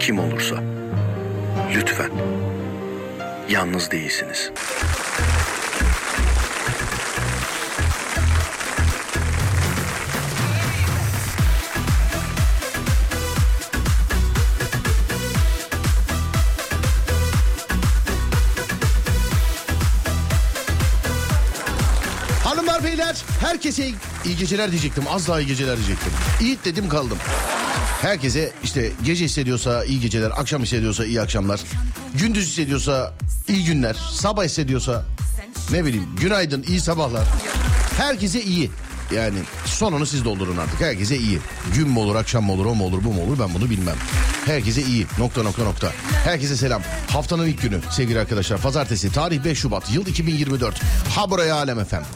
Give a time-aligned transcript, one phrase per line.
[0.00, 0.56] kim olursa
[1.74, 2.10] lütfen
[3.50, 4.50] yalnız değilsiniz.
[22.44, 23.88] Hanımlar beyler herkese
[24.24, 25.04] iyi geceler diyecektim.
[25.10, 26.12] Az daha iyi geceler diyecektim.
[26.40, 27.18] İyi dedim kaldım.
[28.02, 31.60] Herkese işte gece hissediyorsa iyi geceler, akşam hissediyorsa iyi akşamlar.
[32.14, 33.14] Gündüz hissediyorsa
[33.48, 35.04] iyi günler, sabah hissediyorsa
[35.70, 37.24] ne bileyim günaydın, iyi sabahlar.
[37.98, 38.70] Herkese iyi.
[39.14, 40.80] Yani sonunu siz doldurun artık.
[40.80, 41.38] Herkese iyi.
[41.74, 43.96] Gün mü olur, akşam mı olur, o mu olur, bu mu olur ben bunu bilmem.
[44.46, 45.06] Herkese iyi.
[45.18, 45.92] Nokta nokta nokta.
[46.24, 46.82] Herkese selam.
[47.08, 48.60] Haftanın ilk günü sevgili arkadaşlar.
[48.60, 50.80] Pazartesi tarih 5 Şubat yıl 2024.
[51.14, 52.08] Ha buraya Alem efendim.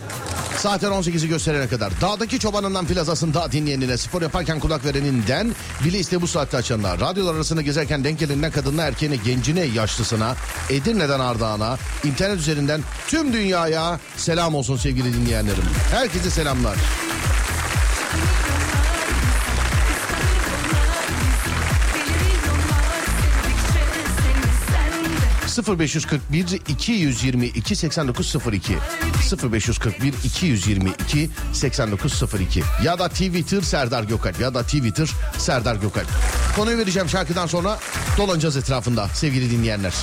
[0.62, 6.26] Zaten 18'i gösterene kadar dağdaki çobanından plazasında dinleyenine spor yaparken kulak vereninden bile iste bu
[6.26, 10.36] saatte açanlar radyolar arasında gezerken denk geleninden kadınına erkeğine gencine yaşlısına
[10.70, 15.64] Edirne'den Ardahan'a internet üzerinden tüm dünyaya selam olsun sevgili dinleyenlerim.
[15.90, 16.76] Herkese selamlar.
[25.50, 28.78] 0541 222 8902
[29.52, 36.08] 0541 222 8902 ya da Twitter Serdar Gökalp ya da Twitter Serdar Gökalp.
[36.56, 37.78] Konuyu vereceğim şarkıdan sonra
[38.18, 39.94] dolanacağız etrafında sevgili dinleyenler.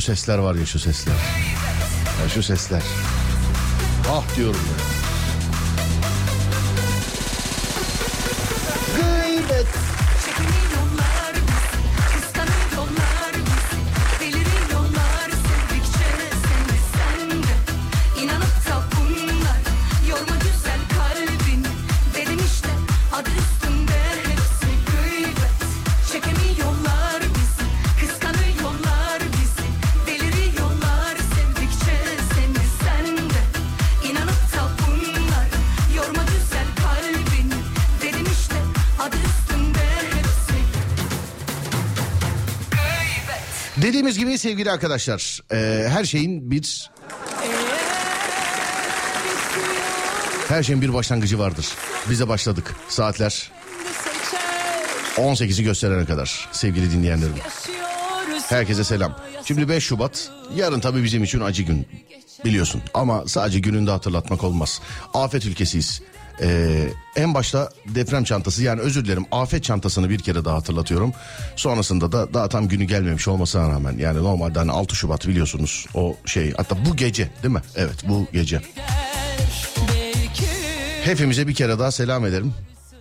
[0.00, 1.14] Şu sesler var ya şu sesler.
[2.22, 2.82] Ya şu sesler.
[4.10, 4.89] Ah diyorum ya.
[44.50, 46.90] Sevgili arkadaşlar e, her şeyin bir
[50.48, 51.66] her şeyin bir başlangıcı vardır.
[52.10, 52.76] Bize başladık.
[52.88, 53.50] Saatler
[55.16, 57.34] 18'i gösterene kadar sevgili dinleyenlerim.
[58.48, 59.16] Herkese selam.
[59.44, 61.86] Şimdi 5 Şubat yarın tabii bizim için acı gün
[62.44, 64.80] biliyorsun ama sadece gününde hatırlatmak olmaz.
[65.14, 66.02] Afet ülkesiyiz.
[66.42, 71.12] Ee, en başta deprem çantası yani özür dilerim afet çantasını bir kere daha hatırlatıyorum.
[71.56, 76.16] Sonrasında da daha tam günü gelmemiş olmasına rağmen yani normalde hani 6 Şubat biliyorsunuz o
[76.26, 77.62] şey hatta bu gece değil mi?
[77.76, 78.60] Evet bu gece.
[81.04, 82.54] Hepimize bir kere daha selam ederim.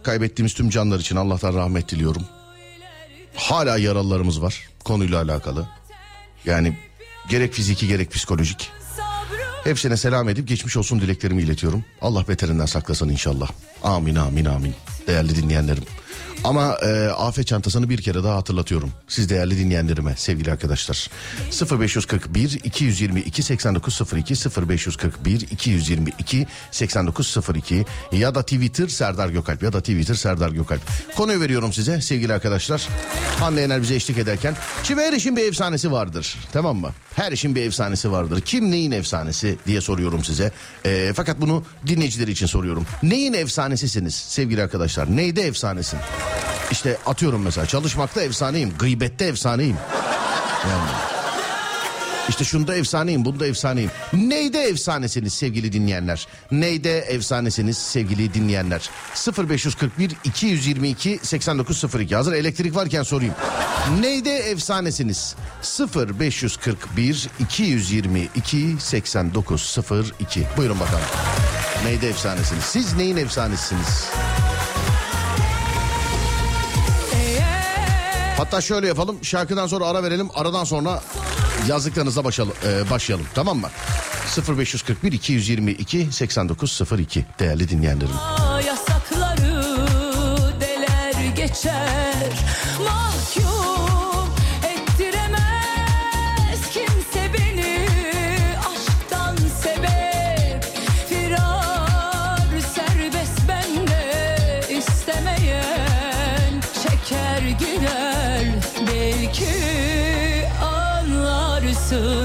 [0.04, 2.24] Kaybettiğimiz tüm canlar için Allah'tan rahmet diliyorum.
[3.36, 5.68] Hala yaralılarımız var konuyla alakalı.
[6.46, 6.78] Yani
[7.30, 8.72] gerek fiziki gerek psikolojik.
[9.64, 11.84] Hepsine selam edip geçmiş olsun dileklerimi iletiyorum.
[12.02, 13.50] Allah beterinden saklasın inşallah.
[13.84, 14.74] Amin amin amin.
[15.08, 15.84] Değerli dinleyenlerim.
[16.44, 18.92] Ama e, afet çantasını bir kere daha hatırlatıyorum.
[19.08, 21.10] Siz değerli dinleyenlerime sevgili arkadaşlar.
[21.80, 24.34] 0541 222 8902
[24.68, 30.82] 0541 222 8902 ya da Twitter Serdar Gökalp ya da Twitter Serdar Gökalp.
[31.16, 32.88] Konuyu veriyorum size sevgili arkadaşlar.
[33.40, 34.56] Hande Yener bize eşlik ederken.
[34.84, 36.38] Şimdi her işin bir efsanesi vardır.
[36.54, 36.90] Tamam mı?
[37.16, 38.42] Her işin bir efsanesi vardır.
[38.42, 40.52] Kim neyin efsanesi diye soruyorum size.
[40.86, 42.86] E, fakat bunu dinleyiciler için soruyorum.
[43.04, 45.18] Neyin efsanesisiniz sevgili arkadaşlar?
[45.18, 46.00] Neyde efsanesin?
[46.72, 49.78] İşte atıyorum mesela çalışmakta efsaneyim, gıybette efsaneyim.
[50.70, 50.90] Yani.
[52.30, 53.92] İşte şunda efsaneyim, bunda efsaneyim.
[54.14, 56.28] Neyde efsanesiniz sevgili dinleyenler?
[56.52, 58.90] Neyde efsanesiniz sevgili dinleyenler?
[59.50, 62.16] 0541 222 8902.
[62.16, 63.34] Hazır elektrik varken sorayım.
[64.00, 65.36] Neyde efsanesiniz?
[65.96, 70.48] 0541 222 8902.
[70.58, 71.06] Buyurun bakalım.
[71.86, 72.64] Neyde efsanesiniz?
[72.64, 74.10] Siz neyin efsanesisiniz?
[78.40, 79.24] Hatta şöyle yapalım.
[79.24, 80.30] Şarkıdan sonra ara verelim.
[80.36, 81.02] Aradan sonra
[81.68, 82.56] yazdıklarınıza başlayalım.
[82.68, 83.70] e, başlayalım tamam mı?
[84.58, 88.14] 0541 222 8902 değerli dinleyenlerim.
[88.68, 89.78] Yasakları
[90.62, 92.32] deler geçer
[92.84, 93.09] Mahkum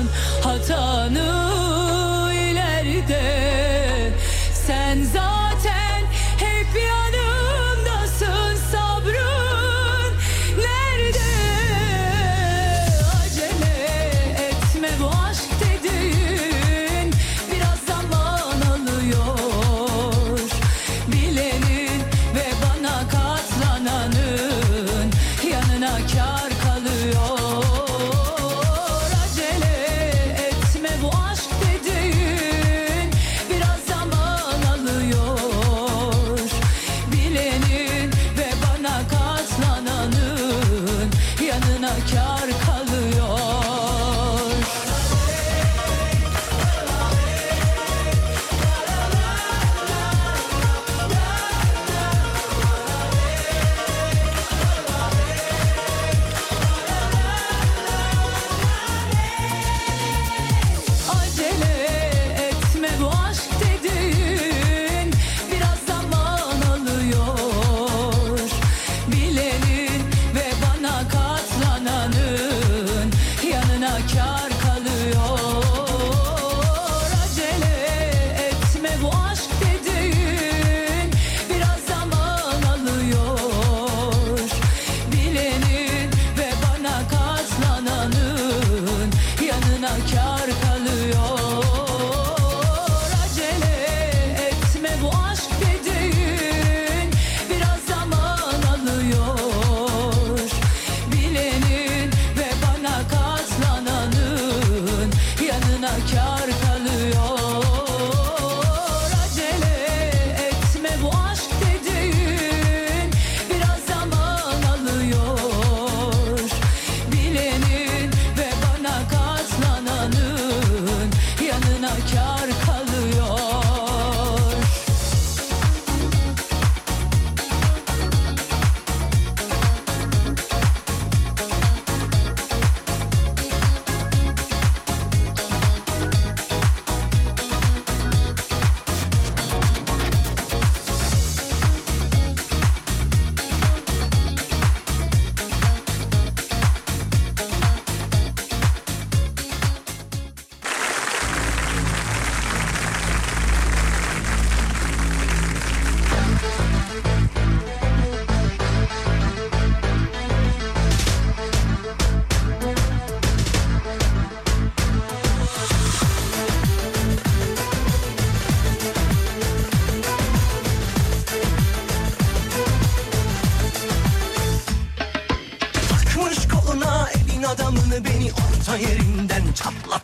[0.04, 0.08] anlarsın
[0.42, 3.22] hatanı ileride.
[4.66, 5.43] Sen zaten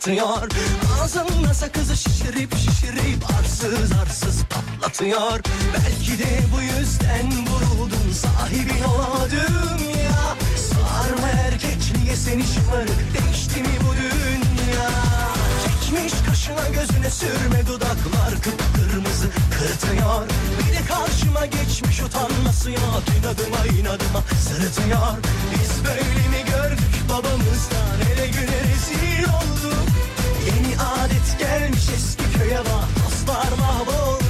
[0.01, 0.49] çatlatıyor
[1.01, 5.39] Ağzımla sakızı şişirip şişirip arsız arsız patlatıyor.
[5.73, 10.35] Belki de bu yüzden vuruldun sahibin olamadım ya.
[10.57, 14.89] Sarma erkekliğe seni şımarık değişti mi bu dünya?
[15.63, 20.27] Çekmiş kaşına gözüne sürme dudaklar kıpkırmızı kırtıyor.
[20.59, 25.17] Bir de karşıma geçmiş utanması yok İnadıma inadıma sırıtıyor.
[25.53, 28.11] Biz böyle mi gördük babamızdan?
[28.13, 29.50] Ele güne rezil olduk
[32.59, 34.20] bak Dostlar mahvoldu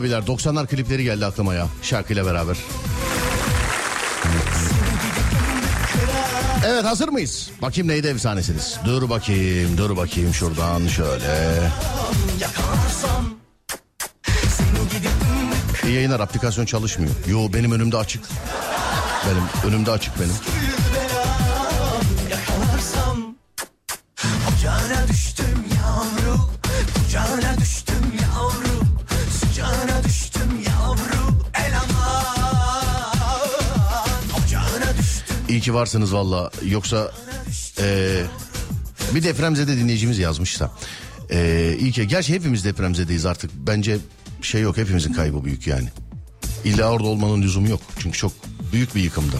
[0.00, 2.56] abiler 90'lar klipleri geldi aklıma ya şarkıyla beraber.
[6.66, 7.50] Evet hazır mıyız?
[7.62, 8.76] Bakayım neydi efsanesiniz?
[8.84, 11.60] Dur bakayım dur bakayım şuradan şöyle.
[15.84, 17.12] İyi yayınlar aplikasyon çalışmıyor.
[17.28, 18.24] Yo benim önümde açık.
[19.26, 20.34] Benim önümde açık benim.
[35.60, 36.50] İyi ki varsınız valla.
[36.64, 37.12] Yoksa
[37.78, 38.24] eee,
[39.14, 40.70] bir depremzede dinleyicimiz yazmış da.
[41.30, 42.08] Eee iyi ki.
[42.08, 43.50] Gerçi hepimiz depremzedeyiz artık.
[43.54, 43.98] Bence
[44.42, 45.88] şey yok hepimizin kaybı büyük yani.
[46.64, 47.80] İlla orada olmanın lüzumu yok.
[47.98, 48.32] Çünkü çok
[48.72, 49.36] büyük bir yıkımda.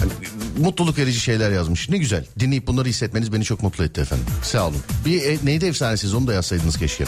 [0.00, 0.12] Yani
[0.58, 1.88] mutluluk verici şeyler yazmış.
[1.88, 2.24] Ne güzel.
[2.38, 4.26] Dinleyip bunları hissetmeniz beni çok mutlu etti efendim.
[4.42, 4.82] Sağ olun.
[5.06, 7.04] Bir e, neydi efsanesiz onu da yazsaydınız keşke.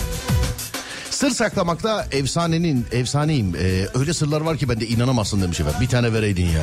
[1.11, 3.57] Sır saklamakta efsanenin efsaneyim.
[3.57, 5.81] Ee, öyle sırlar var ki ben de inanamazsın demiş efendim.
[5.81, 6.63] Bir tane vereydin ya.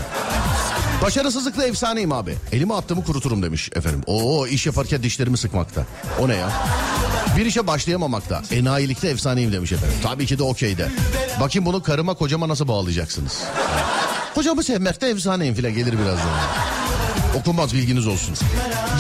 [1.01, 2.35] Başarısızlıkla efsaneyim abi.
[2.51, 4.01] Elime attığımı kuruturum demiş efendim.
[4.07, 5.85] Oo iş yaparken dişlerimi sıkmakta.
[6.19, 6.49] O ne ya?
[7.37, 8.41] Bir işe başlayamamakta.
[8.51, 9.95] Enayilikte efsaneyim demiş efendim.
[10.03, 10.87] Tabii ki de okey de.
[11.39, 13.43] Bakayım bunu karıma kocama nasıl bağlayacaksınız?
[14.35, 16.29] Kocamı sevmekte efsaneyim filan gelir birazdan.
[17.39, 18.35] Okunmaz bilginiz olsun.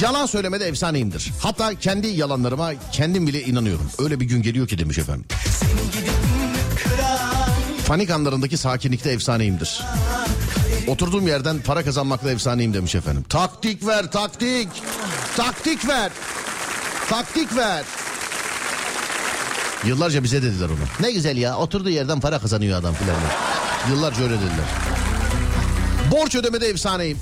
[0.01, 1.31] Yalan söylemede efsaneyimdir.
[1.41, 3.91] Hatta kendi yalanlarıma kendim bile inanıyorum.
[3.99, 5.25] Öyle bir gün geliyor ki demiş efendim.
[7.87, 9.81] Panik anlarındaki sakinlikte efsaneyimdir.
[10.89, 13.23] Oturduğum yerden para kazanmakla efsaneyim demiş efendim.
[13.29, 14.67] Taktik ver taktik.
[15.37, 16.11] Taktik ver.
[17.09, 17.83] Taktik ver.
[19.85, 21.07] Yıllarca bize dediler onu.
[21.07, 23.15] Ne güzel ya oturduğu yerden para kazanıyor adam filan.
[23.89, 24.65] Yıllarca öyle dediler.
[26.11, 27.17] Borç ödemede efsaneyim.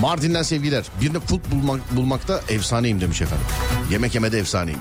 [0.00, 0.84] Mardin'den sevgiler.
[1.00, 3.46] Birine kulp bulmak, bulmakta efsaneyim demiş efendim.
[3.90, 4.80] Yemek yemede efsaneyim.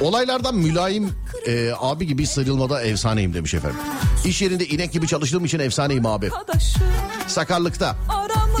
[0.00, 1.12] Olaylardan mülayim
[1.46, 3.78] e, abi gibi sıyrılmada efsaneyim demiş efendim.
[4.24, 6.30] İş yerinde inek gibi çalıştığım için efsaneyim abi.
[7.26, 7.96] Sakarlıkta.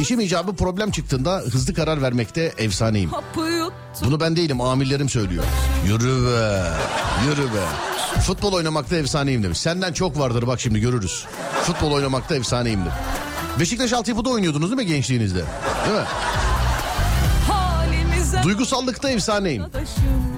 [0.00, 3.10] İşim icabı problem çıktığında hızlı karar vermekte efsaneyim.
[4.04, 5.44] Bunu ben değilim amirlerim söylüyor.
[5.86, 6.62] Yürü be
[7.26, 7.64] yürü be.
[8.26, 9.58] Futbol oynamakta efsaneyim demiş.
[9.58, 11.24] Senden çok vardır bak şimdi görürüz.
[11.62, 12.92] Futbol oynamakta efsaneyimdir.
[13.60, 15.44] Beşiktaş altyapıda oynuyordunuz değil mi gençliğinizde?
[15.86, 16.04] Değil mi?
[17.48, 19.62] Halimize Duygusallıkta efsaneyim.
[19.62, 20.29] arkadaşım.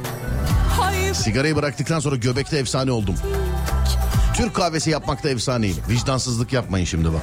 [1.15, 3.15] Sigarayı bıraktıktan sonra göbekte efsane oldum.
[4.35, 5.77] Türk kahvesi yapmakta efsaneyim.
[5.89, 7.23] Vicdansızlık yapmayın şimdi bak.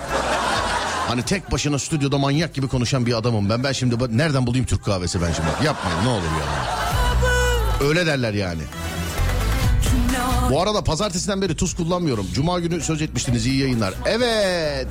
[1.07, 3.63] Hani tek başına stüdyoda manyak gibi konuşan bir adamım ben.
[3.63, 5.47] Ben şimdi nereden bulayım Türk kahvesi ben şimdi?
[5.65, 7.87] Yapmayın ne olur ya.
[7.87, 8.61] Öyle derler yani.
[10.49, 12.27] Bu arada pazartesiden beri tuz kullanmıyorum.
[12.33, 13.93] Cuma günü söz etmiştiniz iyi yayınlar.
[14.05, 14.87] Evet.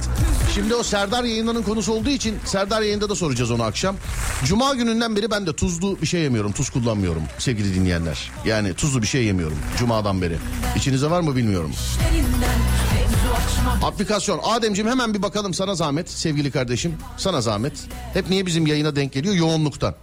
[0.55, 3.97] Şimdi o Serdar yayınlarının konusu olduğu için Serdar yayında da soracağız onu akşam.
[4.45, 6.53] Cuma gününden beri ben de tuzlu bir şey yemiyorum.
[6.53, 8.31] Tuz kullanmıyorum sevgili dinleyenler.
[8.45, 9.59] Yani tuzlu bir şey yemiyorum.
[9.79, 10.39] Cuma'dan beri.
[10.77, 11.73] İçinizde var mı bilmiyorum.
[13.83, 14.41] Aplikasyon.
[14.45, 16.95] Ademciğim hemen bir bakalım sana zahmet sevgili kardeşim.
[17.17, 17.73] Sana zahmet.
[18.15, 19.35] Hep niye bizim yayına denk geliyor?
[19.35, 19.95] Yoğunluktan.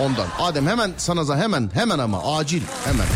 [0.00, 0.26] Ondan.
[0.40, 3.06] Adem hemen sana za- hemen hemen ama acil hemen.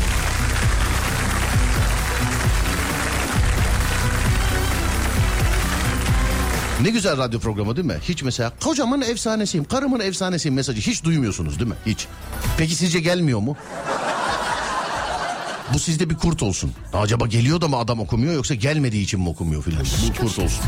[6.82, 7.96] Ne güzel radyo programı değil mi?
[8.02, 11.76] Hiç mesela kocamın efsanesiyim, karımın efsanesiyim mesajı hiç duymuyorsunuz değil mi?
[11.86, 12.06] Hiç.
[12.58, 13.56] Peki sizce gelmiyor mu?
[15.74, 16.72] Bu sizde bir kurt olsun.
[16.92, 19.80] Acaba geliyor da mı adam okumuyor yoksa gelmediği için mi okumuyor filan?
[20.08, 20.64] Bu kurt olsun.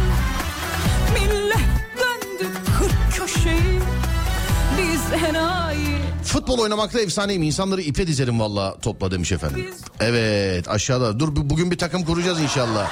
[6.24, 7.42] Futbol oynamakta efsaneyim.
[7.42, 9.70] İnsanları ipe dizerim valla topla demiş efendim.
[10.00, 11.20] Evet aşağıda.
[11.20, 12.90] Dur bu- bugün bir takım kuracağız inşallah.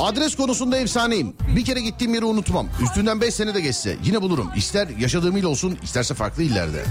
[0.00, 1.34] Adres konusunda efsaneyim.
[1.56, 2.68] Bir kere gittiğim yeri unutmam.
[2.82, 4.50] Üstünden 5 sene de geçse yine bulurum.
[4.56, 6.84] İster yaşadığım il olsun isterse farklı illerde.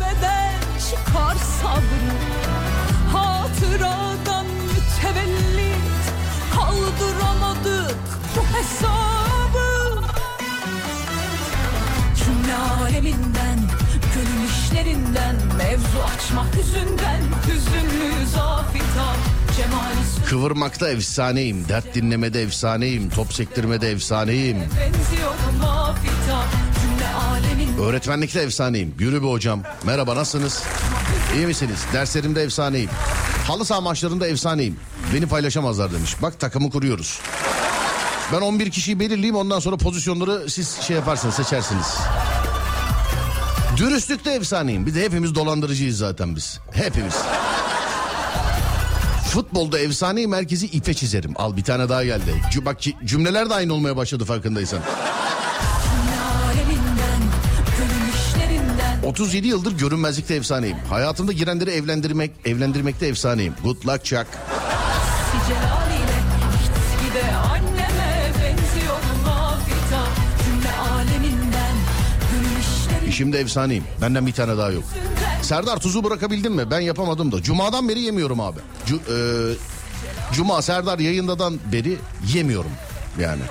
[0.90, 2.16] çıkar sabrı
[3.14, 5.76] Hatıradan mütevellit
[6.56, 7.96] Kaldıramadık
[8.36, 10.02] bu hesabı
[12.26, 13.60] Cümle aleminden
[14.16, 19.16] Gönül işlerinden Mevzu açmak yüzünden Hüzünlü zafita
[20.30, 21.66] Kıvırmakta efsaneyim.
[21.70, 23.10] Dert dinlemede efsaneyim.
[23.10, 24.58] Top sektirmede efsaneyim.
[27.82, 28.96] Öğretmenlikte efsaneyim.
[29.00, 29.64] Yürü be hocam.
[29.84, 30.64] Merhaba nasılsınız?
[31.36, 31.80] İyi misiniz?
[31.94, 32.90] Derslerimde efsaneyim.
[33.48, 34.78] Halı saha maçlarında efsaneyim.
[35.14, 36.16] Beni paylaşamazlar demiş.
[36.22, 37.20] Bak takımı kuruyoruz.
[38.34, 41.98] Ben 11 kişiyi belirleyeyim ondan sonra pozisyonları siz şey yaparsınız seçersiniz.
[43.78, 44.86] Dürüstlükte efsaneyim.
[44.86, 46.60] Bir de hepimiz dolandırıcıyız zaten biz.
[46.72, 47.16] Hepimiz.
[49.36, 51.34] Futbolda efsaneyim merkezi ipe çizerim.
[51.36, 52.42] Al bir tane daha geldi.
[52.54, 54.80] Cü- Bak cümleler de aynı olmaya başladı farkındaysan.
[56.46, 57.22] aleminden
[57.78, 60.78] Gönül işlerinden 37 yıldır görünmezlikte efsaneyim.
[60.90, 63.54] Hayatımda girenleri evlendirmek, evlendirmekte efsaneyim.
[63.64, 64.28] Good luck Chuck.
[73.08, 73.84] İşimde efsaneyim.
[74.02, 74.84] Benden bir tane daha yok.
[75.46, 76.72] Serdar tuzu bırakabildin mi?
[76.72, 77.42] Ben yapamadım da.
[77.44, 78.60] Cuma'dan beri yemiyorum abi.
[78.88, 79.00] Cu-
[79.52, 79.56] e,
[80.34, 81.98] Cuma Serdar yayındadan beri
[82.34, 82.72] yemiyorum
[83.20, 83.42] yani.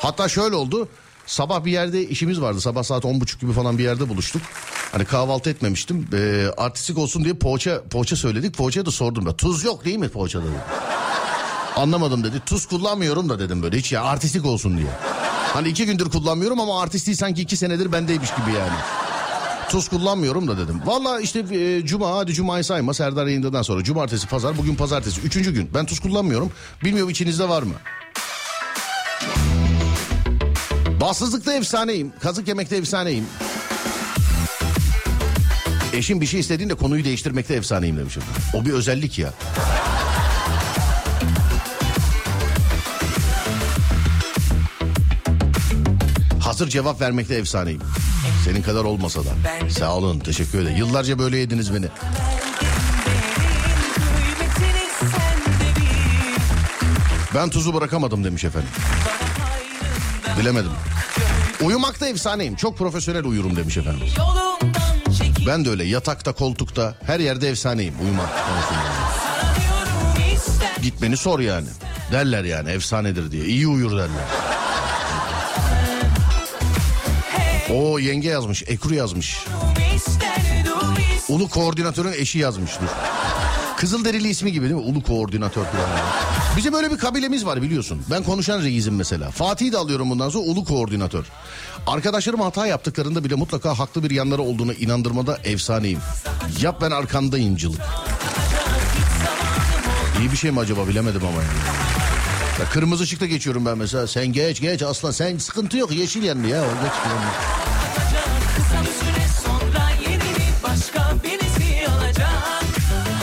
[0.00, 0.88] Hatta şöyle oldu.
[1.26, 2.60] Sabah bir yerde işimiz vardı.
[2.60, 4.42] Sabah saat on buçuk gibi falan bir yerde buluştuk.
[4.92, 6.08] Hani kahvaltı etmemiştim.
[6.12, 8.56] E, artistik olsun diye poğaça, poğaça söyledik.
[8.56, 9.36] Poğaçaya da sordum da.
[9.36, 10.44] Tuz yok değil mi poğaçada?
[10.44, 10.52] dedi.
[11.76, 12.42] Anlamadım dedi.
[12.46, 13.76] Tuz kullanmıyorum da dedim böyle.
[13.76, 14.90] Hiç ya artistik olsun diye.
[15.52, 19.03] Hani iki gündür kullanmıyorum ama artistliği sanki iki senedir bendeymiş gibi yani.
[19.70, 20.80] Tuz kullanmıyorum da dedim.
[20.84, 23.84] Valla işte e, cuma hadi cumayı sayma Serdar yayındadan sonra.
[23.84, 25.20] Cumartesi pazar bugün pazartesi.
[25.20, 25.70] Üçüncü gün.
[25.74, 26.52] Ben tuz kullanmıyorum.
[26.84, 27.74] Bilmiyorum içinizde var mı?
[31.00, 32.12] Bassızlıkta efsaneyim.
[32.20, 33.24] Kazık yemekte efsaneyim.
[35.92, 38.22] Eşim bir şey istediğinde konuyu değiştirmekte efsaneyim demişim.
[38.54, 39.32] O bir özellik ya.
[46.40, 47.80] Hazır cevap vermekte efsaneyim.
[48.44, 49.30] Senin kadar olmasa da.
[49.70, 50.76] Sağ olun teşekkür ederim.
[50.76, 51.86] Yıllarca böyle yediniz beni.
[57.34, 58.68] Ben tuzu bırakamadım demiş efendim.
[60.40, 60.70] Bilemedim.
[61.62, 62.56] Uyumakta efsaneyim.
[62.56, 64.06] Çok profesyonel uyurum demiş efendim.
[65.46, 68.84] Ben de öyle yatakta, koltukta, her yerde efsaneyim uyumak konusunda.
[70.82, 71.66] Gitmeni sor yani.
[72.12, 73.44] Derler yani efsanedir diye.
[73.44, 74.53] İyi uyur derler.
[77.70, 79.44] O yenge yazmış, Ekru yazmış.
[81.28, 82.86] Ulu koordinatörün eşi yazmış dur.
[83.76, 84.86] Kızılderili ismi gibi değil mi?
[84.86, 85.88] Ulu koordinatör falan.
[86.56, 88.02] Bizim böyle bir kabilemiz var biliyorsun.
[88.10, 89.30] Ben konuşan reisim mesela.
[89.30, 91.24] Fatih'i de alıyorum bundan sonra ulu koordinatör.
[91.86, 95.98] Arkadaşlarım hata yaptıklarında bile mutlaka haklı bir yanları olduğuna inandırmada efsaneyim.
[96.60, 97.80] Yap ben arkandayımcılık.
[100.20, 101.83] İyi bir şey mi acaba bilemedim ama yani.
[102.60, 104.06] Ya kırmızı ışıkta geçiyorum ben mesela.
[104.06, 106.60] Sen geç geç aslan sen sıkıntı yok yeşil yandı ya.
[106.62, 107.18] O geç filan.
[108.56, 112.28] Kısa bir süre sonra yerini başka birisi alacak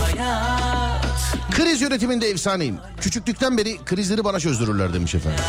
[0.01, 1.05] Hayat
[1.51, 2.77] Kriz yönetiminde efsaneyim.
[3.01, 5.43] Küçüklükten beri krizleri bana çözdürürler demiş efendim.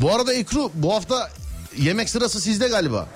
[0.00, 1.30] Bu arada Ekru bu hafta
[1.78, 3.08] yemek sırası sizde galiba.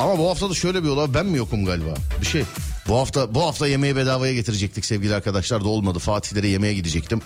[0.00, 1.94] Ama bu hafta da şöyle bir olay ben mi yokum galiba?
[2.20, 2.44] Bir şey.
[2.88, 5.98] Bu hafta bu hafta yemeği bedavaya getirecektik sevgili arkadaşlar da olmadı.
[5.98, 7.20] Fatihlere yemeğe gidecektim.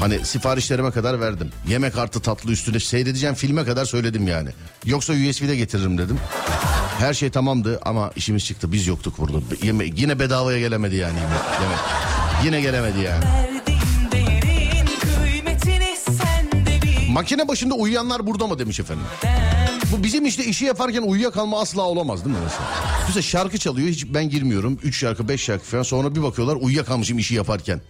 [0.00, 1.50] Hani siparişlerime kadar verdim.
[1.68, 4.48] Yemek artı tatlı üstüne seyredeceğim filme kadar söyledim yani.
[4.84, 6.18] Yoksa USB'de getiririm dedim.
[6.98, 8.72] Her şey tamamdı ama işimiz çıktı.
[8.72, 9.38] Biz yoktuk burada.
[9.62, 11.78] Yeme yine bedavaya gelemedi yani yemek.
[12.44, 13.24] Yine gelemedi yani.
[17.10, 19.04] Makine başında uyuyanlar burada mı demiş efendim.
[19.92, 22.68] Bu bizim işte işi yaparken uyuyakalma asla olamaz değil mi mesela?
[23.06, 24.78] Mesela şarkı çalıyor hiç ben girmiyorum.
[24.82, 27.80] Üç şarkı beş şarkı falan sonra bir bakıyorlar uyuyakalmışım işi yaparken.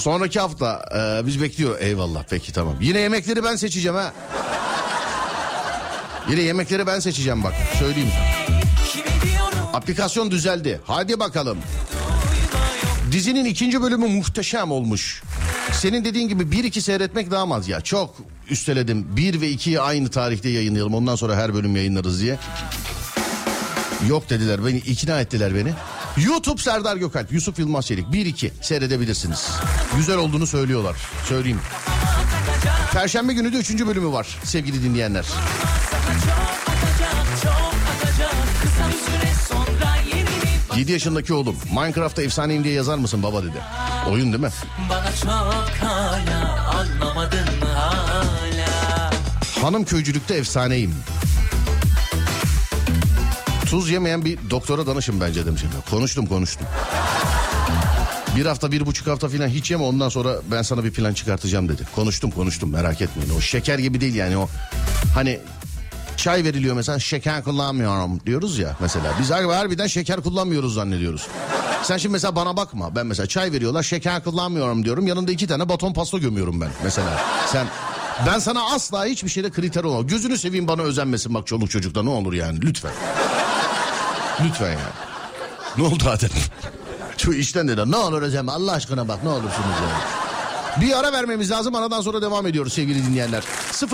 [0.00, 0.84] Sonraki hafta
[1.22, 1.80] e, biz bekliyor.
[1.80, 2.74] Eyvallah peki tamam.
[2.80, 4.12] Yine yemekleri ben seçeceğim ha.
[6.30, 8.10] Yine yemekleri ben seçeceğim bak söyleyeyim.
[9.72, 10.80] Aplikasyon düzeldi.
[10.84, 11.58] Hadi bakalım.
[13.12, 15.22] Dizinin ikinci bölümü muhteşem olmuş.
[15.72, 17.80] Senin dediğin gibi bir iki seyretmek daha az ya.
[17.80, 18.14] Çok
[18.50, 19.16] üsteledim.
[19.16, 20.94] 1 ve 2'yi aynı tarihte yayınlayalım.
[20.94, 22.38] Ondan sonra her bölüm yayınlarız diye.
[24.08, 25.72] Yok dediler beni ikna ettiler beni.
[26.16, 29.50] YouTube Serdar Gökalp, Yusuf Yılmaz Çelik 1-2 seyredebilirsiniz.
[29.96, 30.96] Güzel olduğunu söylüyorlar.
[31.28, 31.60] Söyleyeyim.
[32.92, 33.86] Perşembe günü de 3.
[33.86, 35.24] bölümü var sevgili dinleyenler.
[40.76, 43.58] 7 yaşındaki oğlum Minecraft'ta efsaneyim diye yazar mısın baba dedi.
[44.08, 44.50] Oyun değil mi?
[44.90, 49.10] Bana çok hala anlamadın hala
[49.62, 50.94] Hanım köycülükte efsaneyim.
[53.70, 55.62] Tuz yemeyen bir doktora danışın bence demiş.
[55.64, 55.82] efendim.
[55.90, 56.66] Konuştum konuştum.
[58.36, 61.68] Bir hafta bir buçuk hafta falan hiç yeme ondan sonra ben sana bir plan çıkartacağım
[61.68, 61.82] dedi.
[61.94, 63.30] Konuştum konuştum merak etmeyin.
[63.38, 64.48] O şeker gibi değil yani o
[65.14, 65.40] hani
[66.16, 69.12] çay veriliyor mesela şeker kullanmıyorum diyoruz ya mesela.
[69.20, 71.26] Biz har- harbiden şeker kullanmıyoruz zannediyoruz.
[71.82, 75.06] Sen şimdi mesela bana bakma ben mesela çay veriyorlar şeker kullanmıyorum diyorum.
[75.06, 77.20] Yanında iki tane baton pasta gömüyorum ben mesela.
[77.46, 77.66] Sen
[78.26, 80.06] ben sana asla hiçbir şeyde kriter olmam.
[80.06, 82.92] Gözünü seveyim bana özenmesin bak çoluk çocukta ne olur yani lütfen.
[84.44, 84.80] Lütfen yani.
[85.78, 86.30] Ne oldu Adem?
[87.18, 87.90] Şu işten dedi.
[87.90, 90.20] Ne olur hocam Allah aşkına bak ne olursunuz yani.
[90.80, 91.74] Bir ara vermemiz lazım.
[91.74, 93.44] Aradan sonra devam ediyoruz sevgili dinleyenler.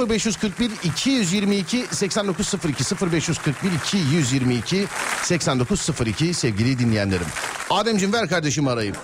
[0.09, 4.87] 0541 222 8902 0541 222
[5.23, 7.27] 8902 sevgili dinleyenlerim.
[7.71, 8.97] Ademciğim ver kardeşimi arayayım.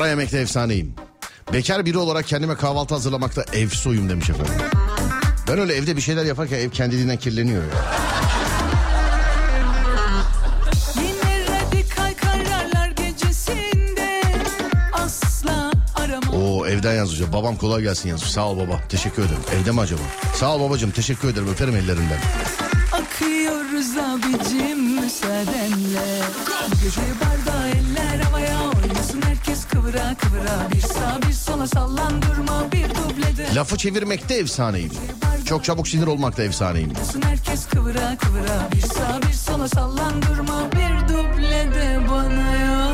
[0.00, 0.94] Para yemekte efsaneyim.
[1.52, 4.52] Bekar biri olarak kendime kahvaltı hazırlamakta ev soyum demiş efendim.
[5.48, 7.68] Ben öyle evde bir şeyler yaparken ev kendiliğinden kirleniyor ya.
[16.34, 17.32] Oo evden yazıyor.
[17.32, 18.30] Babam kolay gelsin yazmış.
[18.30, 18.80] Sağ ol baba.
[18.88, 19.42] Teşekkür ederim.
[19.60, 20.02] Evde mi acaba?
[20.34, 20.90] Sağ ol babacığım.
[20.90, 21.48] Teşekkür ederim.
[21.48, 22.20] Öperim ellerinden.
[22.92, 26.20] Akıyoruz abicim müsaadenle
[26.82, 28.59] Gece barda eller havaya
[29.50, 34.92] herkes kıvıra kıvıra Bir sağ bir sola sallandırma bir dublede Lafı çevirmekte efsaneyim.
[35.44, 36.92] Çok çabuk sinir olmakta efsaneyim.
[37.22, 42.90] Herkes kıvıra kıvıra Bir sağ bir sola sallandırma bir dublede bana yolla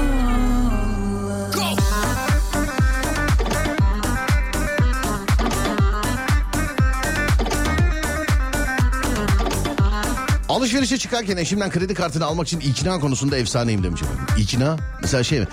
[10.49, 14.25] Alışverişe çıkarken eşimden kredi kartını almak için ikna konusunda efsaneyim demiş efendim.
[14.39, 14.77] İkna?
[15.03, 15.47] Mesela şey mi?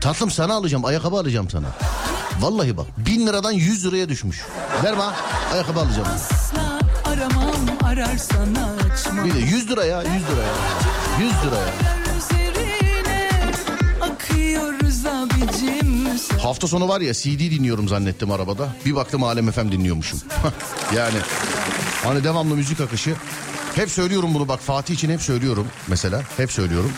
[0.00, 1.66] Tatlım sana alacağım ayakkabı alacağım sana.
[2.40, 4.42] Vallahi bak bin liradan 100 liraya düşmüş.
[4.84, 5.14] Ver bana
[5.52, 6.08] ayakkabı alacağım.
[7.04, 7.54] Aramam
[9.24, 10.54] Bir de 100 lira ya 100 lira ya.
[11.20, 11.98] 100 lira ya.
[16.42, 18.68] Hafta sonu var ya CD dinliyorum zannettim arabada.
[18.86, 20.20] Bir baktım Alem FM dinliyormuşum.
[20.96, 21.18] yani
[22.04, 23.14] hani devamlı müzik akışı.
[23.74, 26.22] Hep söylüyorum bunu bak Fatih için hep söylüyorum mesela.
[26.36, 26.92] Hep söylüyorum.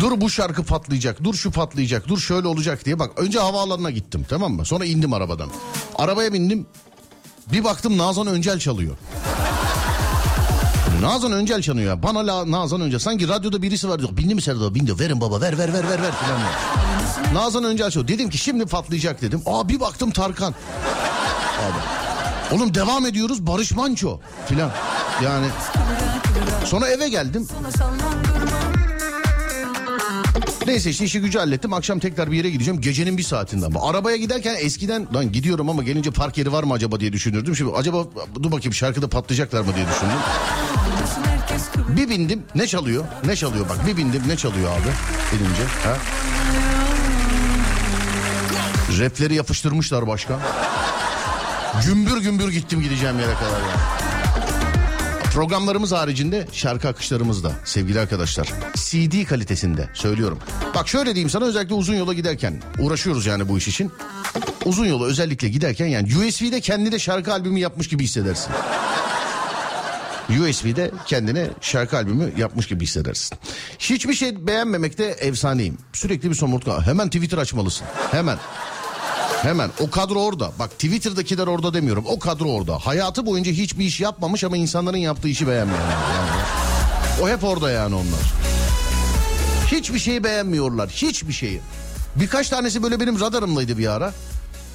[0.00, 3.10] Dur bu şarkı patlayacak, dur şu patlayacak, dur şöyle olacak diye bak.
[3.16, 4.64] Önce havaalanına gittim tamam mı?
[4.64, 5.48] Sonra indim arabadan.
[5.96, 6.66] Arabaya bindim.
[7.52, 8.96] Bir baktım Nazan Öncel çalıyor.
[11.00, 12.02] Nazan Öncel çalıyor ya.
[12.02, 12.98] Bana la, Nazan Öncel.
[12.98, 14.16] Sanki radyoda birisi var diyor.
[14.16, 14.74] Bindi mi Serdar?
[14.74, 14.98] Bindi.
[14.98, 16.40] Verin baba ver ver ver ver ver filan.
[17.34, 18.08] Nazan Öncel çalıyor.
[18.08, 19.42] Dedim ki şimdi patlayacak dedim.
[19.46, 20.54] Aa bir baktım Tarkan.
[21.58, 22.02] Abi.
[22.54, 24.70] Oğlum devam ediyoruz Barış Manço filan.
[25.24, 25.46] Yani
[26.64, 27.48] sonra eve geldim.
[30.66, 31.72] Neyse işte işi gücü hallettim.
[31.72, 32.80] Akşam tekrar bir yere gideceğim.
[32.80, 33.88] Gecenin bir saatinde ama.
[33.90, 37.56] Arabaya giderken eskiden lan gidiyorum ama gelince park yeri var mı acaba diye düşünürdüm.
[37.56, 38.04] Şimdi acaba
[38.42, 40.16] dur bakayım şarkıda patlayacaklar mı diye düşündüm.
[41.96, 43.04] Bir bindim ne çalıyor?
[43.24, 44.88] Ne çalıyor bak bir bindim ne çalıyor abi
[45.32, 45.96] binince ha?
[48.98, 50.38] Repleri yapıştırmışlar başka.
[51.86, 53.76] Gümbür gümbür gittim gideceğim yere kadar ya.
[55.32, 58.48] Programlarımız haricinde şarkı akışlarımız da sevgili arkadaşlar.
[58.74, 60.38] CD kalitesinde söylüyorum.
[60.74, 63.92] Bak şöyle diyeyim sana özellikle uzun yola giderken uğraşıyoruz yani bu iş için.
[64.64, 68.52] Uzun yola özellikle giderken yani USB'de kendine şarkı albümü yapmış gibi hissedersin.
[70.30, 73.38] USB'de kendine şarkı albümü yapmış gibi hissedersin.
[73.78, 75.78] Hiçbir şey beğenmemekte efsaneyim.
[75.92, 76.82] Sürekli bir somurtkan.
[76.82, 77.86] Hemen Twitter açmalısın.
[78.10, 78.38] Hemen.
[79.42, 80.52] Hemen o kadro orada.
[80.58, 82.04] Bak Twitter'dakiler orada demiyorum.
[82.06, 82.78] O kadro orada.
[82.78, 85.90] Hayatı boyunca hiçbir iş yapmamış ama insanların yaptığı işi beğenmeyenler.
[85.90, 86.30] Yani.
[87.22, 88.32] O hep orada yani onlar.
[89.72, 90.88] Hiçbir şeyi beğenmiyorlar.
[90.90, 91.60] Hiçbir şeyi.
[92.16, 94.12] Birkaç tanesi böyle benim radarımdaydı bir ara.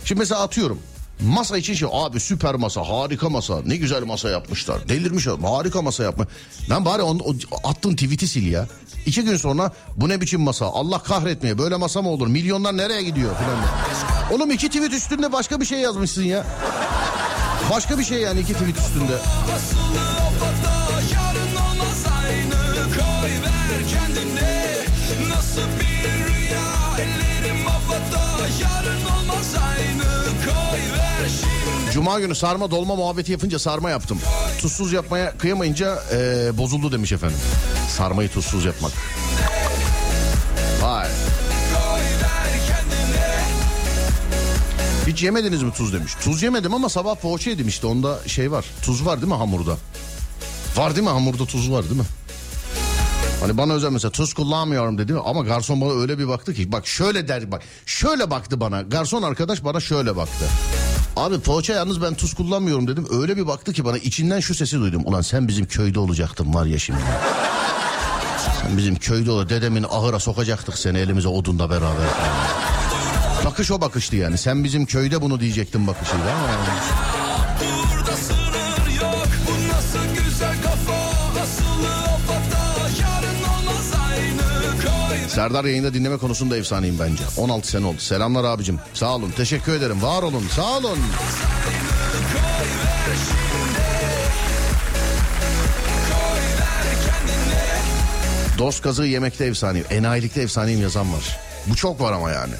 [0.06, 0.80] Şimdi mesela atıyorum.
[1.21, 6.03] Masa için şey abi süper masa harika masa ne güzel masa yapmışlar delirmiş harika masa
[6.03, 6.27] yapma.
[6.69, 7.34] Ben bari onu, o,
[7.69, 8.67] attığın tweet'i sil ya.
[9.06, 13.03] İki gün sonra bu ne biçim masa Allah kahretmeye böyle masa mı olur milyonlar nereye
[13.03, 13.58] gidiyor filan.
[14.32, 16.45] Oğlum iki tweet üstünde başka bir şey yazmışsın ya.
[17.71, 19.17] Başka bir şey yani iki tweet üstünde.
[31.98, 34.20] Cuma günü sarma dolma muhabbeti yapınca sarma yaptım.
[34.62, 37.38] Tuzsuz yapmaya kıyamayınca eee, bozuldu demiş efendim.
[37.98, 38.92] Sarmayı tuzsuz yapmak.
[40.82, 41.08] Vay.
[45.08, 46.12] Hiç yemediniz mi tuz demiş.
[46.24, 48.66] Tuz yemedim ama sabah poğaça yedim işte onda şey var.
[48.82, 49.78] Tuz var değil mi hamurda?
[50.76, 52.08] Var değil mi hamurda tuz var değil mi?
[53.42, 56.88] Hani bana özel mesela tuz kullanmıyorum dedi ama garson bana öyle bir baktı ki bak
[56.88, 60.46] şöyle der bak şöyle baktı bana garson arkadaş bana şöyle baktı.
[61.17, 64.80] Abi poğaça yalnız ben tuz kullanmıyorum dedim öyle bir baktı ki bana içinden şu sesi
[64.80, 65.01] duydum.
[65.06, 66.99] Ulan sen bizim köyde olacaktın var ya şimdi.
[68.62, 72.08] Sen bizim köyde ol dedemin ahıra sokacaktık seni elimize odunla beraber.
[73.45, 74.38] Bakış o bakıştı yani.
[74.38, 77.07] Sen bizim köyde bunu diyecektin bakışıyla ama.
[85.38, 87.23] Serdar yayında dinleme konusunda efsaneyim bence.
[87.38, 88.00] 16 sene oldu.
[88.00, 88.80] Selamlar abicim.
[88.93, 89.32] Sağ olun.
[89.32, 90.02] Teşekkür ederim.
[90.02, 90.43] Var olun.
[90.56, 90.97] Sağ olun.
[98.58, 99.88] Dost kazığı yemekte efsaneyim.
[99.89, 101.39] Enayilikte efsaneyim yazan var.
[101.67, 102.54] Bu çok var ama yani.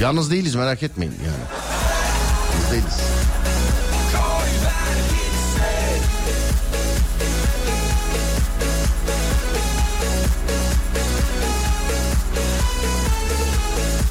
[0.00, 1.44] Yalnız değiliz merak etmeyin yani.
[2.54, 3.15] Yalnız değiliz.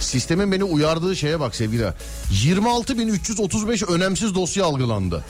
[0.05, 1.93] Sistemin beni uyardığı şeye bak sevgili.
[2.31, 5.25] 26.335 önemsiz dosya algılandı.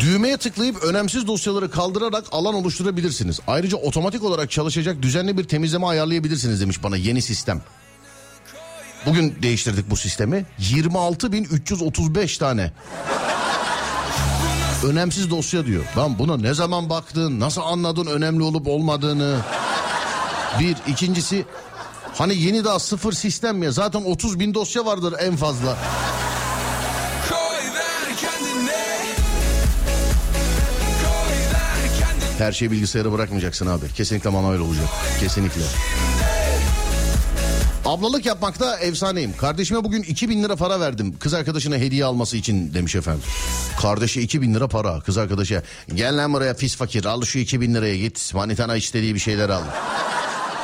[0.00, 3.40] Düğmeye tıklayıp önemsiz dosyaları kaldırarak alan oluşturabilirsiniz.
[3.46, 7.62] Ayrıca otomatik olarak çalışacak düzenli bir temizleme ayarlayabilirsiniz demiş bana yeni sistem.
[9.06, 10.46] Bugün değiştirdik bu sistemi.
[10.60, 12.72] 26.335 tane.
[14.86, 15.84] Önemsiz dosya diyor.
[15.96, 19.38] Ben buna ne zaman baktın, nasıl anladın önemli olup olmadığını.
[20.60, 21.44] Bir, ikincisi
[22.20, 25.76] hani yeni daha sıfır sistem ya zaten 30 bin dosya vardır en fazla.
[32.38, 33.92] Her şeyi bilgisayara bırakmayacaksın abi.
[33.96, 34.84] Kesinlikle manuel olacak.
[35.20, 35.62] Kesinlikle.
[37.84, 39.36] Ablalık yapmakta efsaneyim.
[39.36, 41.16] Kardeşime bugün 2000 lira para verdim.
[41.18, 43.22] Kız arkadaşına hediye alması için demiş efendim.
[43.80, 45.00] Kardeşi 2000 lira para.
[45.00, 45.62] Kız arkadaşa
[45.94, 48.34] gel lan buraya pis fakir al şu 2000 liraya git.
[48.34, 49.62] Manitana istediği bir şeyler al.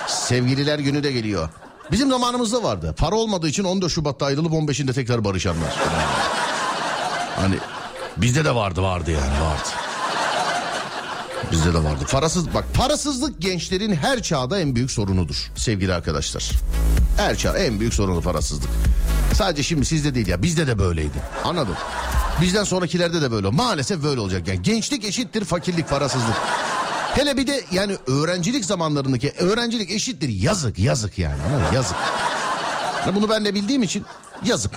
[0.07, 1.49] Sevgililer günü de geliyor.
[1.92, 2.95] Bizim zamanımızda vardı.
[2.99, 5.75] Para olmadığı için 14 Şubat'ta ayrılıp 15'inde tekrar barışanlar.
[7.37, 7.55] Hani
[8.16, 9.69] bizde de vardı vardı yani vardı.
[11.53, 12.05] Bizde de vardı.
[12.11, 16.51] Parasız bak parasızlık gençlerin her çağda en büyük sorunudur sevgili arkadaşlar.
[17.16, 18.71] Her çağ en büyük sorunu parasızlık.
[19.35, 21.19] Sadece şimdi sizde değil ya bizde de böyleydi.
[21.45, 21.75] Anladın?
[22.40, 23.51] Bizden sonrakilerde de böyle.
[23.51, 24.49] Maalesef böyle olacak.
[24.49, 26.37] Yani gençlik eşittir fakirlik parasızlık.
[27.16, 31.38] Hele bir de yani öğrencilik zamanlarındaki öğrencilik eşittir yazık yazık yani
[31.74, 31.96] yazık.
[33.07, 34.05] Ya Bunu ben de bildiğim için
[34.44, 34.72] yazık.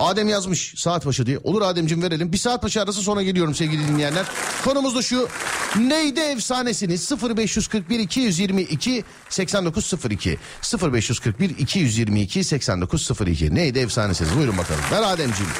[0.00, 1.38] Adem yazmış saat başı diye.
[1.38, 2.32] Olur Ademciğim verelim.
[2.32, 4.26] Bir saat başı arası sonra geliyorum sevgili dinleyenler.
[4.64, 5.28] Konumuz da şu.
[5.76, 7.12] Neydi efsanesiniz?
[7.22, 10.38] 0541 222 8902
[10.92, 14.36] 0541 222 8902 Neydi efsanesiniz?
[14.36, 14.80] Buyurun bakalım.
[14.92, 15.52] Ver Ademciğim.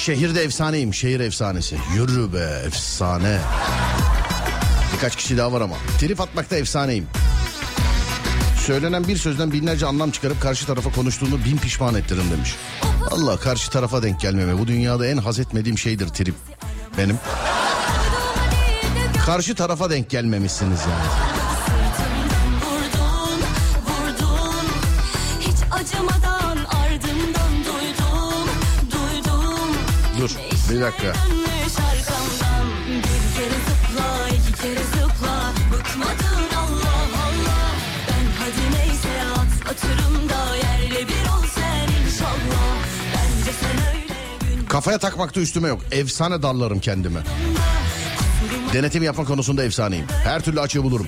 [0.00, 0.94] Şehirde efsaneyim.
[0.94, 1.76] Şehir efsanesi.
[1.94, 3.38] Yürü be efsane.
[4.94, 5.76] Birkaç kişi daha var ama.
[5.98, 7.06] Trip atmakta efsaneyim.
[8.66, 12.54] Söylenen bir sözden binlerce anlam çıkarıp karşı tarafa konuştuğunu bin pişman ettiririm demiş.
[13.10, 14.58] Allah karşı tarafa denk gelmeme.
[14.58, 16.34] Bu dünyada en haz etmediğim şeydir trip
[16.98, 17.18] benim.
[19.26, 21.29] Karşı tarafa denk gelmemişsiniz yani.
[30.70, 31.06] Öyle gün
[44.68, 45.80] Kafaya takmakta üstüme yok.
[45.92, 47.20] Efsane darlarım kendime.
[48.72, 50.06] Denetim yapma konusunda efsaneyim.
[50.24, 51.06] Her türlü açığı bulurum.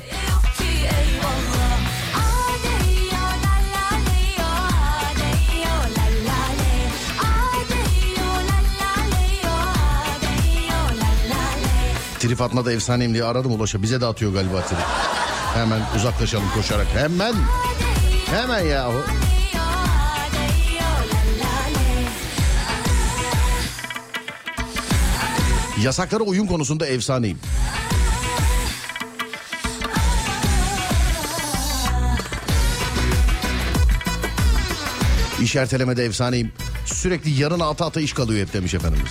[12.23, 13.83] Trip atmada efsaneyim diye aradım ulaşa.
[13.83, 14.79] Bize de atıyor galiba trip.
[15.55, 16.87] Hemen uzaklaşalım koşarak.
[16.95, 17.35] Hemen.
[18.27, 18.95] Hemen yahu.
[25.83, 27.39] Yasaklara uyum konusunda efsaneyim.
[35.43, 36.53] İş ertelemede efsaneyim.
[36.87, 39.11] Sürekli yarın ata ata iş kalıyor hep demiş efendimiz.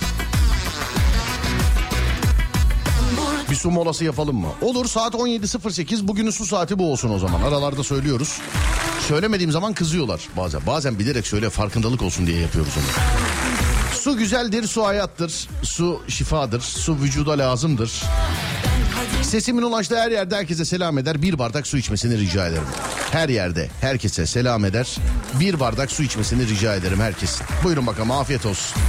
[3.52, 4.48] Bir su molası yapalım mı?
[4.60, 7.42] Olur saat 17.08 bugünün su saati bu olsun o zaman.
[7.42, 8.40] Aralarda söylüyoruz.
[9.08, 10.60] Söylemediğim zaman kızıyorlar bazen.
[10.66, 12.84] Bazen bilerek söyle farkındalık olsun diye yapıyoruz onu.
[13.94, 18.02] Su güzeldir, su hayattır, su şifadır, su vücuda lazımdır.
[19.22, 21.22] Sesimin ulaştığı her yerde herkese selam eder.
[21.22, 22.66] Bir bardak su içmesini rica ederim.
[23.10, 24.96] Her yerde herkese selam eder.
[25.40, 27.46] Bir bardak su içmesini rica ederim herkesin.
[27.64, 28.82] Buyurun bakalım afiyet olsun.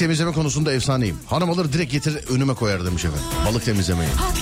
[0.00, 1.16] Temizleme konusunda efsaneyim.
[1.26, 3.26] Hanım alır direkt getir önüme koyar demiş efendim.
[3.46, 4.10] Balık temizlemeyi.
[4.10, 4.36] Hak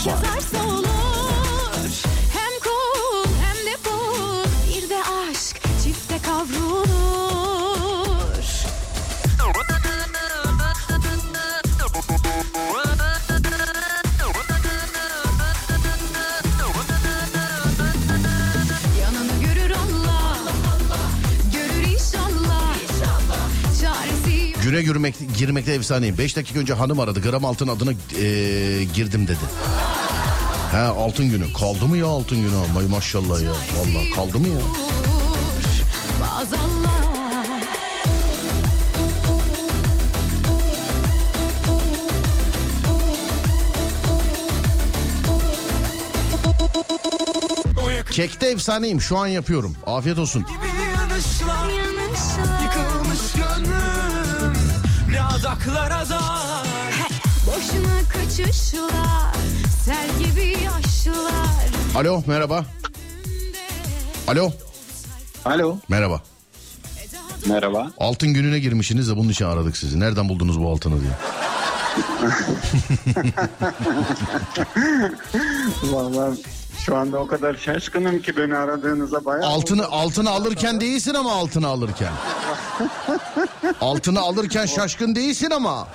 [25.39, 26.19] girmekte efsaneyim.
[26.19, 27.21] 5 dakika önce hanım aradı.
[27.21, 29.39] Gram altın adına eee, girdim dedi.
[30.73, 31.53] Ha altın günü.
[31.53, 32.57] Kaldı mı ya altın günü?
[32.79, 33.51] Ay maşallah ya.
[33.51, 34.59] Vallahi kaldı mı ya?
[48.11, 49.01] Kekte efsaneyim.
[49.01, 49.77] Şu an yapıyorum.
[49.87, 50.45] Afiyet olsun.
[55.69, 56.67] Ne adaklara dar
[57.47, 59.35] Boşuna kaçışlar
[59.85, 62.65] Sel gibi yaşlar Alo merhaba.
[64.29, 64.53] Alo
[65.45, 65.79] Alo.
[65.89, 66.23] merhaba.
[67.47, 67.91] Merhaba.
[67.99, 70.01] Altın gününe girmişsiniz de bunun için aradık sizi.
[70.01, 71.11] Nereden buldunuz bu altını diye.
[75.93, 76.39] Vallahi
[76.89, 79.47] şu anda o kadar şaşkınım ki beni aradığınıza bayağı...
[79.51, 82.13] Altını altını alırken değilsin ama altını alırken.
[83.81, 85.89] altını alırken şaşkın değilsin ama.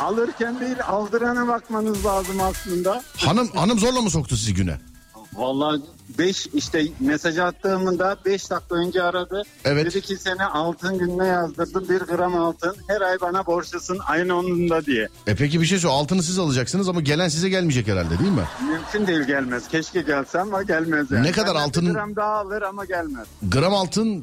[0.00, 3.02] Alırken değil aldırana bakmanız lazım aslında.
[3.16, 4.78] Hanım hanım zorla mı soktu sizi güne?
[5.32, 5.80] Vallahi
[6.18, 9.42] 5 işte mesaj attığımda 5 dakika önce aradı.
[9.64, 9.86] Evet.
[9.86, 12.76] Dedi ki seni altın gününe yazdırdım 1 gram altın.
[12.88, 15.08] Her ay bana borçlusun aynı onun da diye.
[15.26, 18.44] E peki bir şey söyle altını siz alacaksınız ama gelen size gelmeyecek herhalde değil mi?
[18.70, 19.68] Mümkün değil gelmez.
[19.68, 21.22] Keşke gelse ama gelmez yani.
[21.26, 23.26] Ne kadar Benden bir altının- gram daha alır ama gelmez.
[23.42, 24.22] Gram altın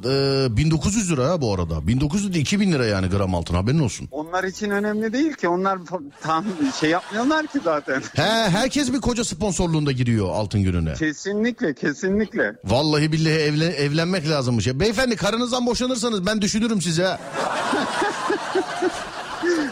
[0.51, 1.87] e, 1900 lira ha bu arada.
[1.87, 4.07] 1900 de 2000 lira yani gram altın haberin olsun.
[4.11, 5.47] Onlar için önemli değil ki.
[5.49, 5.79] Onlar
[6.21, 6.45] tam
[6.79, 8.01] şey yapmıyorlar ki zaten.
[8.13, 10.93] He herkes bir koca sponsorluğunda giriyor altın gününe.
[10.93, 12.55] Kesinlikle kesinlikle.
[12.65, 14.67] Vallahi billahi evlen, evlenmek lazımmış.
[14.67, 14.79] Ya.
[14.79, 17.17] Beyefendi karınızdan boşanırsanız ben düşünürüm size.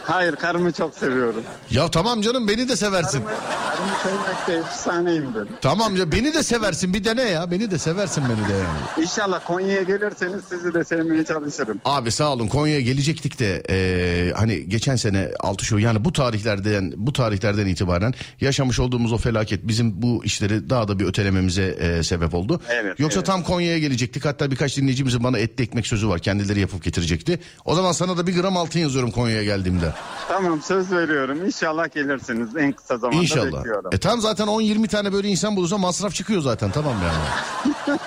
[0.04, 1.44] Hayır karımı çok seviyorum.
[1.72, 3.24] Ya tamam canım beni de seversin.
[3.24, 3.40] Karımı,
[3.70, 5.48] karımı sevmekte efsaneyimdir.
[5.62, 7.52] Tamam ya beni de seversin bir dene ya.
[7.52, 9.06] Beni de seversin beni de yani.
[9.06, 11.82] İnşallah Konya'ya gelirseniz sizi de sevmeye çalışırım.
[11.86, 16.94] Abi sağ olun Konya'ya gelecektik de e, hani geçen sene 6 şu yani bu tarihlerden
[16.96, 22.04] bu tarihlerden itibaren yaşamış olduğumuz o felaket bizim bu işleri daha da bir ötelememize e,
[22.04, 22.62] sebep oldu.
[22.70, 23.28] Evet, Yoksa evet.
[23.28, 27.40] tam Konya'ya gelecektik hatta birkaç dinleyicimizin bana etli ekmek sözü var kendileri yapıp getirecekti.
[27.66, 29.93] O zaman sana da bir gram altın yazıyorum Konya'ya geldiğimde.
[30.28, 31.46] Tamam söz veriyorum.
[31.46, 33.58] İnşallah gelirsiniz en kısa zamanda İnşallah.
[33.60, 33.90] bekliyorum.
[33.94, 37.98] E tam zaten 10-20 tane böyle insan bulursa masraf çıkıyor zaten tamam yani.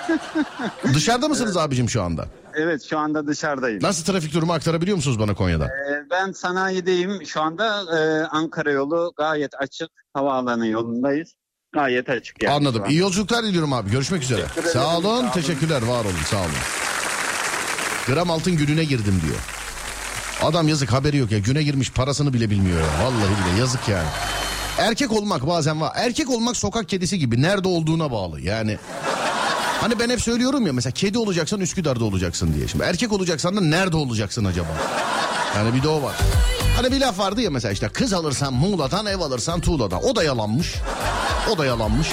[0.93, 2.25] Dışarıda mısınız abicim şu anda?
[2.55, 3.83] Evet şu anda dışarıdayım.
[3.83, 5.65] Nasıl trafik durumu aktarabiliyor musunuz bana Konya'da?
[5.65, 7.25] Ee, ben sanayideyim.
[7.25, 9.89] Şu anda e, Ankara yolu gayet açık.
[10.13, 11.33] Havaalanı yolundayız.
[11.73, 12.53] Gayet açık yani.
[12.55, 12.83] Anladım.
[12.89, 13.91] İyi yolculuklar diliyorum abi.
[13.91, 14.41] Görüşmek üzere.
[14.41, 14.73] Teşekkür ederim.
[14.73, 15.03] Sağ olun.
[15.03, 15.29] Sağ olun.
[15.33, 15.81] Teşekkürler.
[15.81, 16.13] Var olun.
[16.25, 16.49] Sağ olun.
[18.07, 19.56] Gram altın gününe girdim diyor.
[20.43, 21.39] Adam yazık haberi yok ya.
[21.39, 23.05] Güne girmiş parasını bile bilmiyor ya.
[23.05, 24.07] Vallahi bile yazık yani.
[24.77, 25.91] Erkek olmak bazen var.
[25.95, 27.41] Erkek olmak sokak kedisi gibi.
[27.41, 28.41] Nerede olduğuna bağlı.
[28.41, 28.77] Yani
[29.81, 32.67] Hani ben hep söylüyorum ya mesela kedi olacaksan Üsküdar'da olacaksın diye.
[32.67, 34.67] Şimdi erkek olacaksan da nerede olacaksın acaba?
[35.55, 36.15] Yani bir de o var.
[36.75, 40.03] Hani bir laf vardı ya mesela işte kız alırsan Muğla'dan ev alırsan Tuğla'dan.
[40.03, 40.75] O da yalanmış.
[41.51, 42.07] O da yalanmış.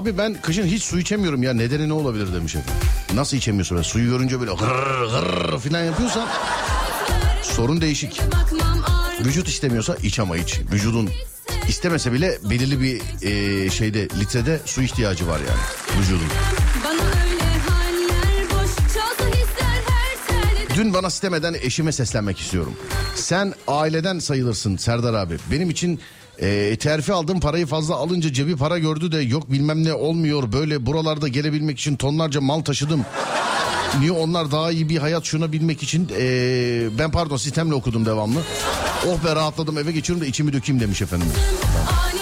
[0.00, 2.82] Abi ben kışın hiç su içemiyorum ya nedeni ne olabilir demiş efendim.
[3.14, 3.76] Nasıl içemiyorsun?
[3.76, 6.28] Böyle suyu görünce böyle gırr gırr falan yapıyorsan
[7.42, 8.20] sorun değişik.
[9.24, 10.60] Vücut istemiyorsa iç ama iç.
[10.72, 11.10] Vücudun
[11.68, 16.28] istemese bile belirli bir e, şeyde litrede su ihtiyacı var yani vücudun.
[20.74, 22.72] Dün bana sitemeden eşime seslenmek istiyorum.
[23.14, 25.36] Sen aileden sayılırsın Serdar abi.
[25.50, 26.00] Benim için
[26.40, 30.52] e, terfi aldım parayı fazla alınca cebi para gördü de yok bilmem ne olmuyor.
[30.52, 33.04] Böyle buralarda gelebilmek için tonlarca mal taşıdım.
[34.00, 38.40] Niye onlar daha iyi bir hayat şuna bilmek için e, ben pardon sistemle okudum devamlı.
[39.08, 41.28] Oh be rahatladım eve geçiyorum da içimi dökeyim demiş efendim.
[42.04, 42.19] Aniden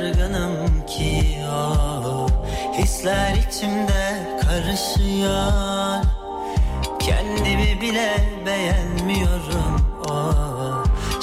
[0.00, 2.26] canım ki o
[2.78, 6.04] Hisler içimde karışıyor.
[6.98, 10.32] Kendimi bile beğenmiyorum o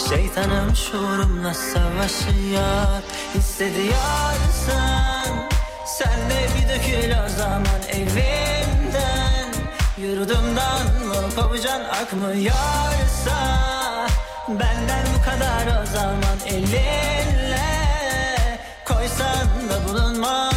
[0.10, 3.02] Şeytanım şuurumla savaşıyor.
[3.36, 4.98] Hissediyorsan
[5.86, 9.54] Sen de bir dökül o zaman evimden.
[9.98, 13.38] Yurdumdan mı kopacaksın akmıyorsa
[14.48, 17.77] Benden bu kadar o zaman elinle
[18.88, 20.57] Koysan da bulunmam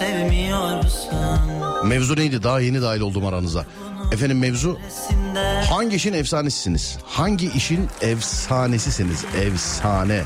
[0.00, 1.88] musun, sevmiyor musun?
[1.88, 2.42] Mevzu neydi?
[2.42, 3.64] Daha yeni dahil oldum aranıza.
[4.12, 4.78] Efendim mevzu
[5.70, 6.98] hangi işin efsanesisiniz?
[7.06, 9.24] Hangi işin efsanesisiniz?
[9.24, 10.22] Efsane.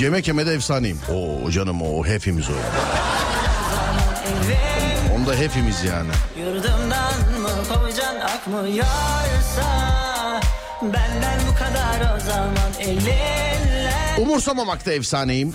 [0.00, 0.98] Yemek yemede efsaneyim.
[1.12, 2.52] Oo canım o hepimiz o.
[5.14, 6.10] Onda hepimiz yani.
[6.40, 9.66] yurdumdan mı kovacan akmıyorsa
[10.82, 13.45] Benden bu kadar o zaman elinle
[14.18, 15.52] Umursamamakta efsaneyim.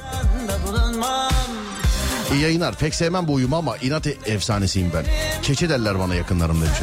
[2.34, 2.76] İyi yayınlar.
[2.76, 5.05] Pek sevmem bu uyumu ama inat e- efsanesiyim ben.
[5.41, 6.78] Keçe derler bana yakınlarım demiş.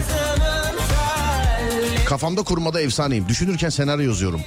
[2.06, 3.28] Kafamda kurmada efsaneyim.
[3.28, 4.40] Düşünürken senaryo yazıyorum.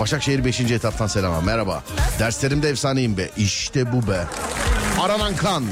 [0.00, 0.60] Başakşehir 5.
[0.60, 1.44] etaptan selam.
[1.44, 1.82] Merhaba.
[2.18, 3.30] Derslerimde efsaneyim be.
[3.36, 4.24] İşte bu be.
[5.00, 5.64] Aranan kan.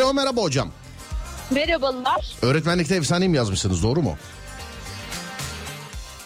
[0.00, 0.70] Alo merhaba hocam.
[1.50, 2.34] Merhabalar.
[2.42, 4.16] Öğretmenlikte efsaneyim yazmışsınız doğru mu?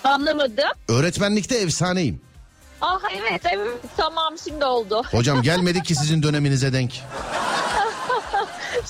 [0.04, 0.68] Anlamadım.
[0.88, 2.20] Öğretmenlikte efsaneyim.
[2.80, 5.02] Ah evet evet tamam şimdi oldu.
[5.10, 6.92] Hocam gelmedik ki sizin döneminize denk.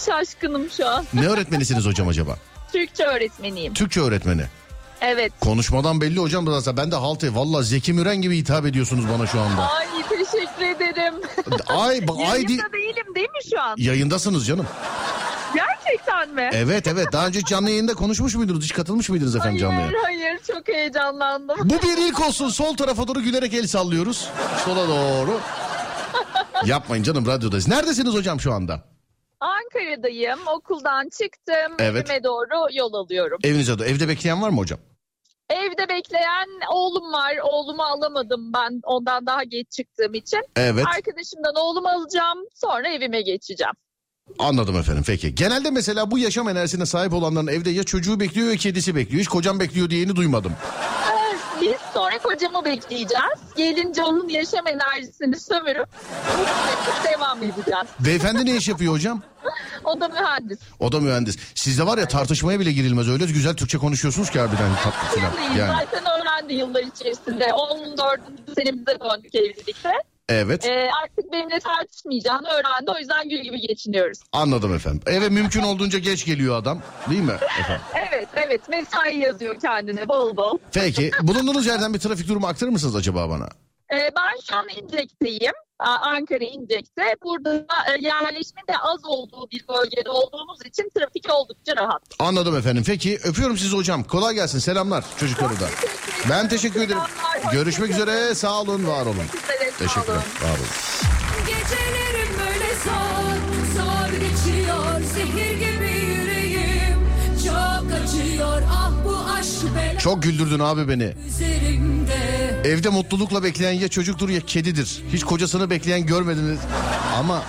[0.07, 1.07] Şaşkınım şu an.
[1.15, 2.37] Ne öğretmenisiniz hocam acaba?
[2.73, 3.75] Türkçe öğretmeniyim.
[3.75, 4.45] Türkçe öğretmeni.
[5.01, 5.33] Evet.
[5.41, 9.27] Konuşmadan belli hocam da ben de halt e- Valla Zeki Müren gibi hitap ediyorsunuz bana
[9.27, 9.71] şu anda.
[9.71, 9.94] Ay
[10.63, 11.15] ederim.
[11.67, 13.75] Ay, ay di- Yayında değilim değil mi şu an?
[13.79, 14.67] Yayındasınız canım.
[15.55, 16.51] Gerçekten mi?
[16.53, 18.65] Evet evet daha önce canlı yayında konuşmuş muydunuz?
[18.65, 20.07] Hiç katılmış mıydınız efendim canlı Hayır yayına?
[20.07, 21.57] hayır çok heyecanlandım.
[21.65, 22.49] Bu bir ilk olsun.
[22.49, 24.29] Sol tarafa doğru gülerek el sallıyoruz.
[24.65, 25.41] Sola doğru.
[26.65, 27.69] Yapmayın canım radyodayız.
[27.69, 28.81] Neredesiniz hocam şu anda?
[29.41, 30.39] Ankara'dayım.
[30.47, 31.77] Okuldan çıktım.
[31.79, 32.11] Evet.
[32.11, 33.39] Evime doğru yol alıyorum.
[33.45, 33.87] Evinize doğru.
[33.87, 34.79] Evde bekleyen var mı hocam?
[35.51, 37.33] Evde bekleyen oğlum var.
[37.43, 40.41] Oğlumu alamadım ben ondan daha geç çıktığım için.
[40.57, 40.85] Evet.
[40.97, 42.39] Arkadaşımdan oğlumu alacağım.
[42.55, 43.75] Sonra evime geçeceğim.
[44.39, 45.35] Anladım efendim peki.
[45.35, 49.21] Genelde mesela bu yaşam enerjisine sahip olanların evde ya çocuğu bekliyor ya kedisi bekliyor.
[49.21, 50.53] Hiç kocam bekliyor diyeni duymadım.
[51.65, 53.39] Biz sonra kocamı bekleyeceğiz.
[53.57, 55.89] Gelince onun yaşam enerjisini sömürüp
[57.13, 57.87] devam edeceğiz.
[58.01, 59.23] Beyefendi ne iş yapıyor hocam?
[59.85, 60.59] O da mühendis.
[60.81, 61.37] O da mühendis.
[61.55, 63.09] Sizde var ya tartışmaya bile girilmez.
[63.09, 65.37] Öyle güzel Türkçe konuşuyorsunuz ki harbiden tatlı falan.
[65.37, 65.85] Değil, Yani.
[65.85, 67.53] Zaten öğrendi yıllar içerisinde.
[67.53, 68.21] 14.
[68.59, 69.93] senemize döndük evlilikte.
[70.29, 70.67] Evet.
[70.67, 72.91] Ee, artık benimle tartışmayacağını öğrendi.
[72.91, 74.19] O yüzden gül gibi geçiniyoruz.
[74.33, 75.01] Anladım efendim.
[75.07, 76.83] Eve mümkün olduğunca geç geliyor adam.
[77.11, 77.83] Değil mi efendim?
[78.09, 80.59] Evet evet mesai yazıyor kendine bol bol.
[80.73, 83.49] Peki bulunduğunuz yerden bir trafik durumu aktarır mısınız acaba bana?
[83.93, 85.53] Ee, ben şu an İncek'teyim.
[85.89, 87.03] Ankara İncek'te.
[87.25, 92.03] Burada da, e, yerleşmenin de az olduğu bir bölgede olduğumuz için trafik oldukça rahat.
[92.19, 92.83] Anladım efendim.
[92.87, 94.05] Peki öpüyorum sizi hocam.
[94.05, 94.59] Kolay gelsin.
[94.59, 95.69] Selamlar çocukları da.
[96.31, 97.01] Ben teşekkür ederim.
[97.01, 98.35] Selamlar, Görüşmek üzere.
[98.35, 99.25] Sağ olun, var olun.
[99.79, 100.17] Teşekkürler.
[100.17, 100.69] Var olun.
[101.47, 103.35] Gecelerim böyle zor,
[103.77, 105.64] zor geçiyor Zehir
[108.07, 111.13] çok Ah bu aşk bela Çok güldürdün abi beni.
[112.65, 115.03] Evde mutlulukla bekleyen ya çocuktur ya kedidir.
[115.13, 116.59] Hiç kocasını bekleyen görmediniz.
[117.19, 117.43] Ama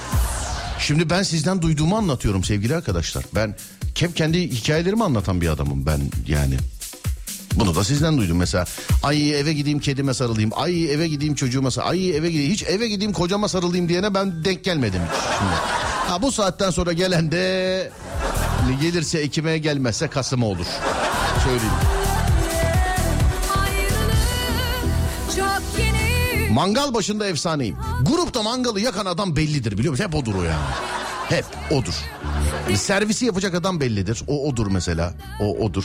[0.80, 3.26] şimdi ben sizden duyduğumu anlatıyorum sevgili arkadaşlar.
[3.36, 3.56] Ben
[4.00, 6.58] hep kendi hikayelerimi anlatan bir adamım ben yani.
[7.56, 8.66] Bunu da sizden duydum mesela.
[9.04, 10.52] Ay eve gideyim kedime sarılayım.
[10.56, 12.12] Ay eve gideyim çocuğuma sarılayım.
[12.12, 12.52] Ay eve gideyim.
[12.52, 15.02] Hiç eve gideyim kocama sarılayım diyene ben denk gelmedim
[15.40, 15.52] şimdi.
[16.10, 17.92] Ha, bu saatten sonra gelen de
[18.82, 20.66] gelirse Ekim'e gelmezse Kasım'a olur.
[21.44, 21.74] Söyleyeyim.
[26.52, 27.76] Mangal başında efsaneyim.
[28.02, 30.04] Grupta mangalı yakan adam bellidir biliyor musun?
[30.04, 30.56] Hep odur o yani.
[31.30, 31.94] Hep odur.
[32.76, 34.24] Servisi yapacak adam bellidir.
[34.28, 35.14] O odur mesela.
[35.40, 35.84] O odur.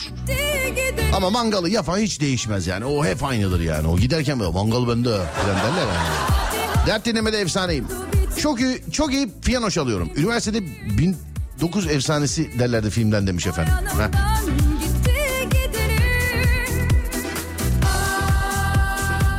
[1.15, 2.85] Ama mangalı yapan hiç değişmez yani.
[2.85, 3.87] O hep aynıdır yani.
[3.87, 6.87] O giderken böyle mangal bende falan derler yani.
[6.87, 7.87] Dert dinlemede efsaneyim.
[8.39, 10.09] Çok iyi, çok iyi piyano çalıyorum.
[10.15, 10.65] Üniversitede
[10.97, 13.73] 1900 efsanesi derlerdi filmden demiş efendim.
[13.97, 14.07] Heh.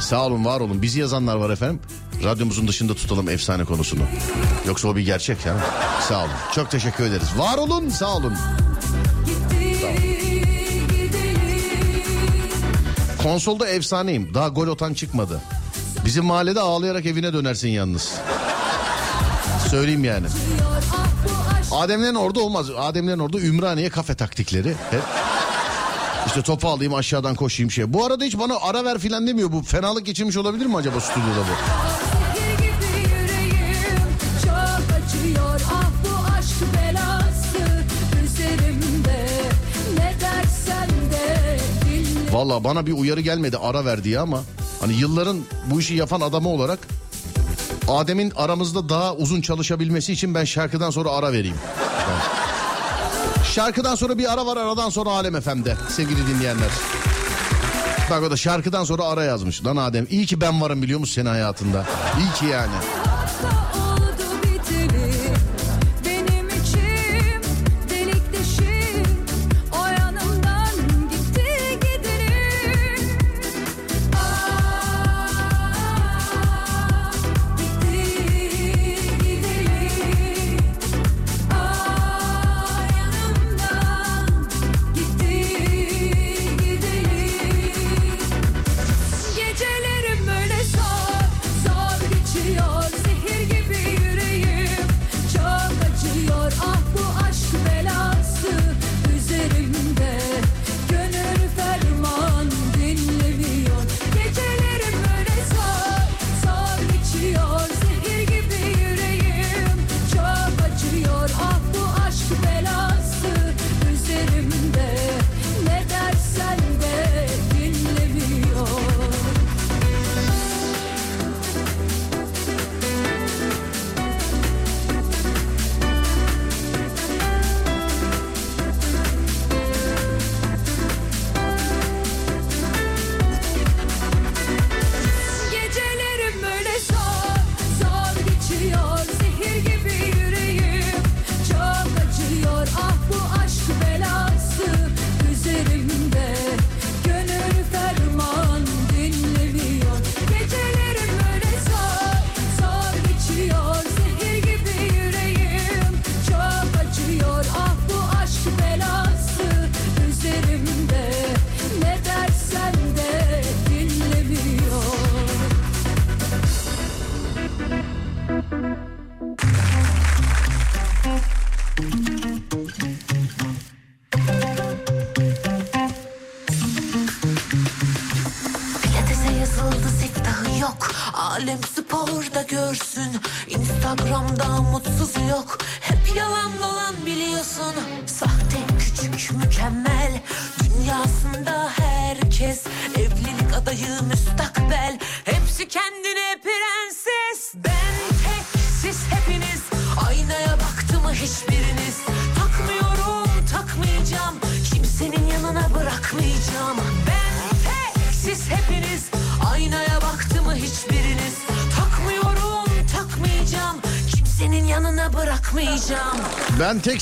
[0.01, 0.83] Sağ olun var olun.
[0.83, 1.81] Bizi yazanlar var efendim.
[2.25, 4.03] Radyomuzun dışında tutalım efsane konusunu.
[4.67, 5.57] Yoksa o bir gerçek ya.
[6.09, 6.31] Sağ olun.
[6.55, 7.29] Çok teşekkür ederiz.
[7.37, 8.35] Var olun sağ olun.
[13.23, 14.35] Konsolda efsaneyim.
[14.35, 15.41] Daha gol atan çıkmadı.
[16.05, 18.15] Bizim mahallede ağlayarak evine dönersin yalnız.
[19.71, 20.27] Söyleyeyim yani.
[21.73, 22.67] Ademlerin orada olmaz.
[22.79, 24.69] Ademlerin orada Ümraniye kafe taktikleri.
[24.69, 25.03] Hep.
[26.27, 27.93] İşte topu alayım aşağıdan koşayım şey.
[27.93, 29.53] Bu arada hiç bana ara ver filan demiyor.
[29.53, 31.92] Bu fenalık geçirmiş olabilir mi acaba stüdyoda bu?
[42.33, 44.41] Valla bana bir uyarı gelmedi ara ver diye ama
[44.81, 45.39] hani yılların
[45.71, 46.79] bu işi yapan adamı olarak
[47.89, 51.57] Adem'in aramızda daha uzun çalışabilmesi için ben şarkıdan sonra ara vereyim.
[53.55, 56.71] Şarkıdan sonra bir ara var aradan sonra Alem FM'de sevgili dinleyenler.
[58.11, 59.65] Bak o da şarkıdan sonra ara yazmış.
[59.65, 61.87] Lan Adem iyi ki ben varım biliyor musun senin hayatında.
[62.19, 62.73] İyi ki yani.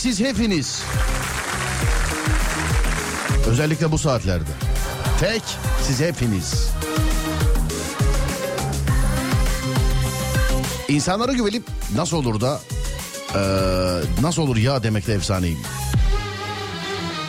[0.01, 0.83] Ben tek siz hepiniz.
[3.47, 4.51] Özellikle bu saatlerde.
[5.21, 5.43] Tek
[5.87, 6.69] siz hepiniz.
[10.89, 11.63] İnsanlara güvenip
[11.95, 12.61] nasıl olur da
[13.35, 13.41] eee,
[14.23, 15.59] nasıl olur ya demekle efsaneyim.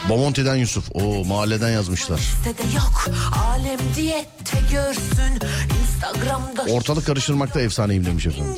[0.10, 0.86] Bomonti'den Yusuf.
[0.94, 2.20] O mahalleden yazmışlar.
[2.76, 3.06] Yok
[3.46, 5.40] Alem diyette görsün
[5.82, 8.56] Instagram'da Ortalık karıştırmakta efsaneyim demiş efendim.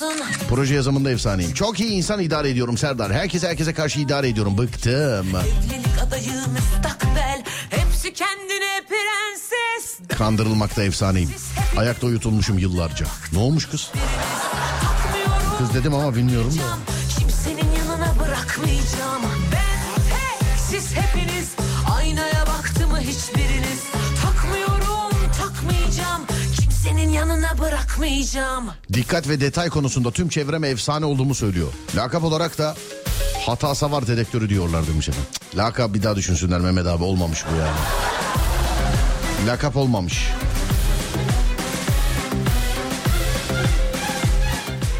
[0.00, 1.54] Görüyorsun Proje yazımında efsaneyim.
[1.54, 3.12] Çok iyi insan idare ediyorum Serdar.
[3.12, 4.58] Herkes herkese karşı idare ediyorum.
[4.58, 4.92] Bıktım.
[5.28, 11.30] Evlilik adayı müstakbel Hepsi kendine prenses Kandırılmakta efsaneyim.
[11.76, 13.06] Ayakta uyutulmuşum yıllarca.
[13.32, 13.90] Ne olmuş kız?
[15.58, 16.89] Kız dedim ama bilmiyorum da.
[27.50, 31.72] Yanına bırakmayacağım Dikkat ve detay konusunda tüm çevrem efsane olduğumu söylüyor.
[31.96, 32.74] Lakap olarak da
[33.46, 35.30] hata savar dedektörü diyorlar demiş efendim.
[35.56, 37.76] Lakap bir daha düşünsünler Mehmet abi olmamış bu yani.
[39.46, 40.28] Lakap olmamış.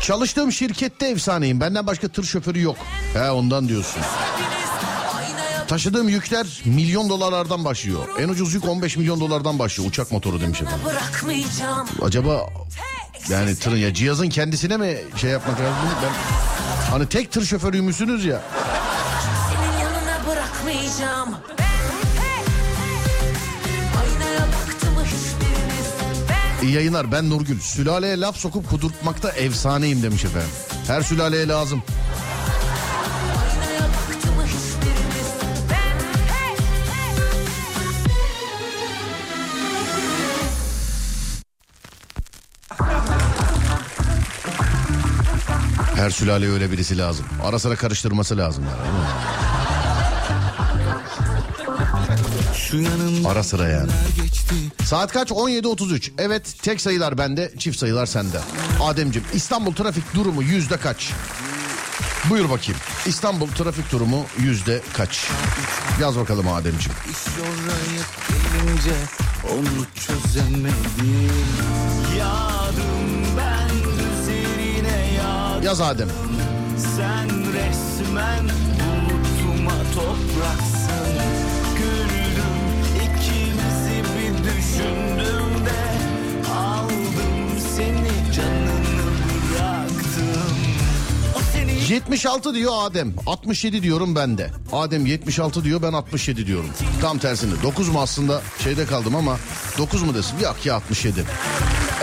[0.02, 1.60] Çalıştığım şirkette efsaneyim.
[1.60, 2.76] Benden başka tır şoförü yok.
[3.14, 4.02] He ondan diyorsun.
[5.70, 8.08] Taşıdığım yükler milyon dolarlardan başlıyor.
[8.18, 9.90] En ucuz yük 15 milyon dolardan başlıyor.
[9.90, 10.80] Uçak motoru demiş efendim.
[12.02, 12.46] Acaba
[13.28, 15.74] yani tırın ya cihazın kendisine mi şey yapmak lazım?
[16.02, 16.10] Ben
[16.90, 18.42] hani tek tır şoförüymüşsünüz ya.
[19.50, 21.34] Senin yanına bırakmayacağım
[26.62, 27.60] İyi yayınlar ben Nurgül.
[27.60, 30.50] Sülaleye laf sokup kudurtmakta efsaneyim demiş efendim.
[30.86, 31.82] Her sülaleye lazım.
[46.00, 47.26] Her sülaleye öyle birisi lazım.
[47.42, 48.64] Ara sıra karıştırması lazım.
[52.72, 53.90] Yani, Ara sıra yani.
[54.84, 55.30] Saat kaç?
[55.30, 56.10] 17.33.
[56.18, 58.40] Evet tek sayılar bende, çift sayılar sende.
[58.82, 61.12] Ademcim İstanbul trafik durumu yüzde kaç?
[62.30, 62.80] Buyur bakayım.
[63.06, 65.28] İstanbul trafik durumu yüzde kaç?
[66.00, 66.92] Yaz bakalım Ademcim.
[67.10, 68.02] İş oraya
[68.64, 68.94] gelince
[69.48, 71.30] onu çözemedim
[72.18, 72.59] Yarım
[75.64, 76.08] Yaz Adem.
[76.96, 78.44] Sen resmen
[78.80, 81.14] bulutuma topraksın
[81.76, 82.60] Güldüm
[82.96, 85.80] ikimizi bir düşündüm de
[86.52, 89.10] Aldım seni canını
[89.52, 90.56] bıraktım
[91.52, 93.14] seni 76 diyor Adem.
[93.26, 94.50] 67 diyorum ben de.
[94.72, 96.70] Adem 76 diyor ben 67 diyorum.
[97.00, 97.62] Tam tersini.
[97.62, 99.36] 9 mu aslında şeyde kaldım ama
[99.78, 100.38] 9 mu desin?
[100.42, 101.24] Yok ya 67.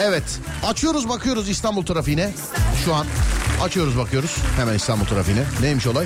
[0.02, 2.32] Evet açıyoruz bakıyoruz İstanbul trafiğine.
[2.86, 3.08] Şu an
[3.64, 5.44] açıyoruz bakıyoruz hemen İstanbul trafiğine.
[5.62, 6.06] Neymiş olay?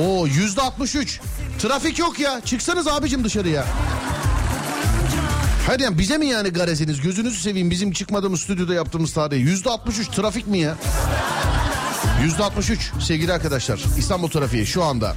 [0.00, 1.20] Oo yüzde 63.
[1.58, 2.40] Trafik yok ya.
[2.44, 3.64] Çıksanız abicim dışarıya.
[5.66, 7.00] Hayır yani bize mi yani gareziniz?
[7.00, 9.40] Gözünüzü seveyim bizim çıkmadığımız stüdyoda yaptığımız tarih.
[9.40, 10.74] Yüzde 63 trafik mi ya?
[12.22, 15.14] Yüzde 63 sevgili arkadaşlar İstanbul trafiği şu anda.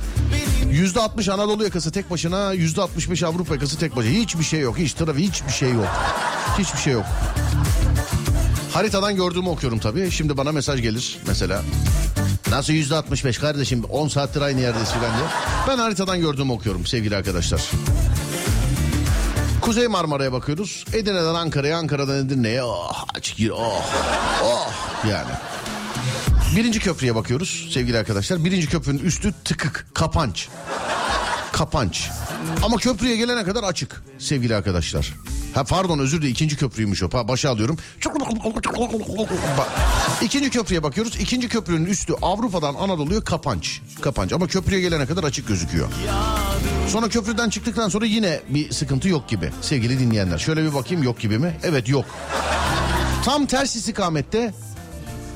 [0.71, 4.11] Yüzde 60 Anadolu yakası tek başına yüzde 65 Avrupa yakası tek başına.
[4.11, 5.87] Hiçbir şey yok hiç trafik hiçbir şey yok.
[6.59, 7.05] Hiçbir şey yok.
[8.77, 10.11] Haritadan gördüğümü okuyorum tabii.
[10.11, 11.61] Şimdi bana mesaj gelir mesela.
[12.49, 15.27] Nasıl yüzde 65 kardeşim 10 saattir aynı yerdeyiz filan diye.
[15.67, 17.61] Ben haritadan gördüğümü okuyorum sevgili arkadaşlar.
[19.61, 20.85] Kuzey Marmara'ya bakıyoruz.
[20.93, 22.63] Edirne'den Ankara'ya, Ankara'dan Edirne'ye.
[22.63, 23.85] Oh, açık gir, oh,
[24.43, 24.73] oh
[25.11, 25.31] yani.
[26.55, 28.45] Birinci köprüye bakıyoruz sevgili arkadaşlar.
[28.45, 30.49] Birinci köprünün üstü tıkık, kapanç.
[31.57, 32.09] Kapanç.
[32.63, 35.13] Ama köprüye gelene kadar açık sevgili arkadaşlar.
[35.53, 37.05] Ha pardon özür dilerim ikinci köprüymüş o.
[37.05, 37.77] Pa- Başa alıyorum.
[39.57, 39.67] Bak,
[40.21, 41.15] İkinci köprüye bakıyoruz.
[41.19, 43.81] İkinci köprünün üstü Avrupa'dan Anadolu'ya kapanç.
[44.01, 45.87] Kapanç ama köprüye gelene kadar açık gözüküyor.
[46.87, 50.37] Sonra köprüden çıktıktan sonra yine bir sıkıntı yok gibi sevgili dinleyenler.
[50.37, 51.57] Şöyle bir bakayım yok gibi mi?
[51.63, 52.05] Evet yok.
[53.25, 54.53] Tam ters istikamette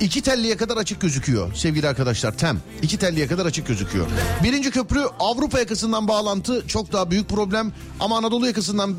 [0.01, 2.37] iki telliye kadar açık gözüküyor sevgili arkadaşlar.
[2.37, 2.59] Tem.
[2.81, 4.07] iki telliye kadar açık gözüküyor.
[4.43, 7.71] Birinci köprü Avrupa yakasından bağlantı çok daha büyük problem.
[7.99, 8.95] Ama Anadolu yakasından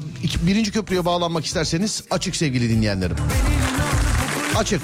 [0.46, 3.16] birinci köprüye bağlanmak isterseniz açık sevgili dinleyenlerim.
[4.56, 4.82] Açık.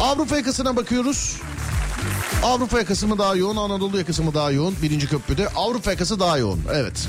[0.00, 1.36] Avrupa yakasına bakıyoruz.
[2.42, 4.74] Avrupa yakası mı daha yoğun, Anadolu yakası mı daha yoğun?
[4.82, 6.60] Birinci köprüde Avrupa yakası daha yoğun.
[6.74, 7.08] Evet.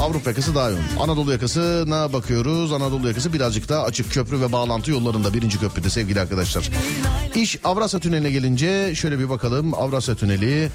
[0.00, 0.82] Avrupa yakası daha yoğun.
[1.00, 2.72] Anadolu yakasına bakıyoruz.
[2.72, 6.70] Anadolu yakası birazcık daha açık köprü ve bağlantı yollarında birinci köprüde sevgili arkadaşlar.
[7.34, 9.74] İş Avrasya Tüneli'ne gelince şöyle bir bakalım.
[9.74, 10.70] Avrasya Tüneli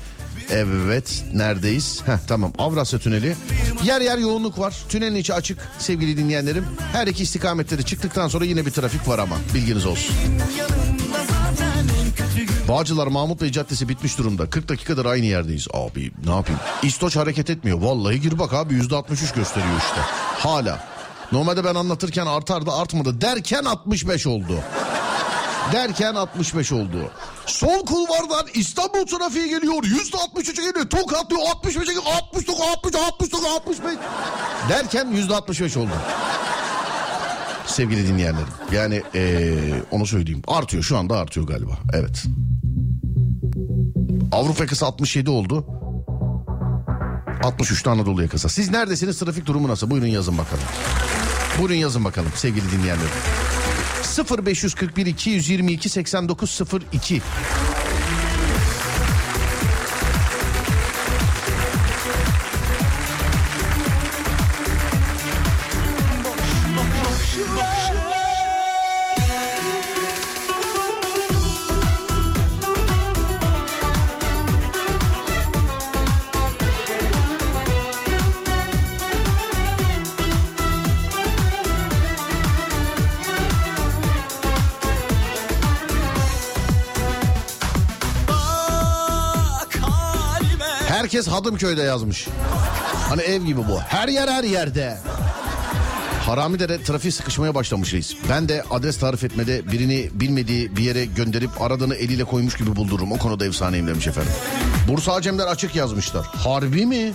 [0.52, 2.02] Evet neredeyiz?
[2.06, 3.36] Heh, tamam Avrasya Tüneli.
[3.84, 4.76] Yer yer yoğunluk var.
[4.90, 6.66] Tünelin içi açık sevgili dinleyenlerim.
[6.94, 10.16] Her iki istikamette de çıktıktan sonra yine bir trafik var ama bilginiz olsun.
[12.70, 14.50] Bağcılar Mahmut Bey Caddesi bitmiş durumda.
[14.50, 15.68] 40 dakikadır aynı yerdeyiz.
[15.74, 16.62] Abi ne yapayım?
[16.84, 17.82] İstoç hareket etmiyor.
[17.82, 20.02] Vallahi gir bak abi %63 gösteriyor işte.
[20.40, 20.80] Hala.
[21.32, 24.60] Normalde ben anlatırken artardı artmadı derken 65 oldu.
[25.74, 27.12] Derken 65 oldu.
[27.46, 29.74] Sol kulvardan İstanbul trafiği geliyor.
[29.74, 30.90] %63'e geliyor.
[30.90, 32.04] Tokatlıyor 65'e geliyor.
[32.34, 33.96] 69, 60, 69, 65.
[34.70, 35.92] Derken %65 oldu.
[37.80, 38.48] Sevgili dinleyenlerim.
[38.72, 39.58] Yani ee,
[39.92, 40.42] onu söyleyeyim.
[40.48, 41.78] Artıyor şu anda artıyor galiba.
[41.94, 42.24] Evet.
[44.32, 45.66] Avrupa yakası 67 oldu.
[47.42, 48.50] 63'te Anadolu yakası.
[48.50, 49.20] Siz neredesiniz?
[49.20, 49.90] Trafik durumu nasıl?
[49.90, 50.64] Buyurun yazın bakalım.
[51.60, 53.10] Buyurun yazın bakalım sevgili dinleyenlerim.
[54.46, 57.22] 0541 222 8902
[91.40, 92.28] Hadımköy'de yazmış.
[93.10, 93.80] Hani ev gibi bu.
[93.80, 94.98] Her yer her yerde.
[96.26, 98.16] Haramidere trafik sıkışmaya başlamış reis.
[98.30, 103.12] Ben de adres tarif etmede birini bilmediği bir yere gönderip aradığını eliyle koymuş gibi buldururum.
[103.12, 104.32] O konuda efsaneyim demiş efendim.
[104.88, 106.26] Bursa Acemler açık yazmışlar.
[106.26, 107.14] Harbi mi?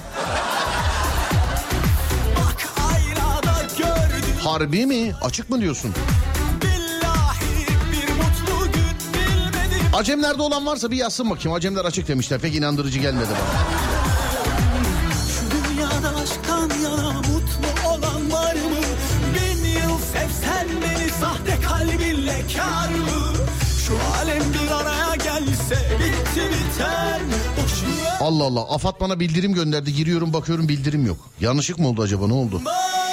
[4.40, 5.12] Harbi mi?
[5.22, 5.94] Açık mı diyorsun?
[9.94, 11.52] Acemlerde olan varsa bir yazsın bakayım.
[11.56, 12.40] Acemler açık demişler.
[12.40, 13.93] Pek inandırıcı gelmedi bana.
[21.98, 23.34] Kalbinle kar mı?
[23.86, 27.20] Şu alem bir araya gelse bitti biter
[27.62, 28.74] Boşuna Allah Allah.
[28.74, 29.94] Afat bana bildirim gönderdi.
[29.94, 31.18] Giriyorum bakıyorum bildirim yok.
[31.40, 32.26] Yanlışlık mı oldu acaba?
[32.26, 32.60] Ne oldu?
[32.64, 33.03] boş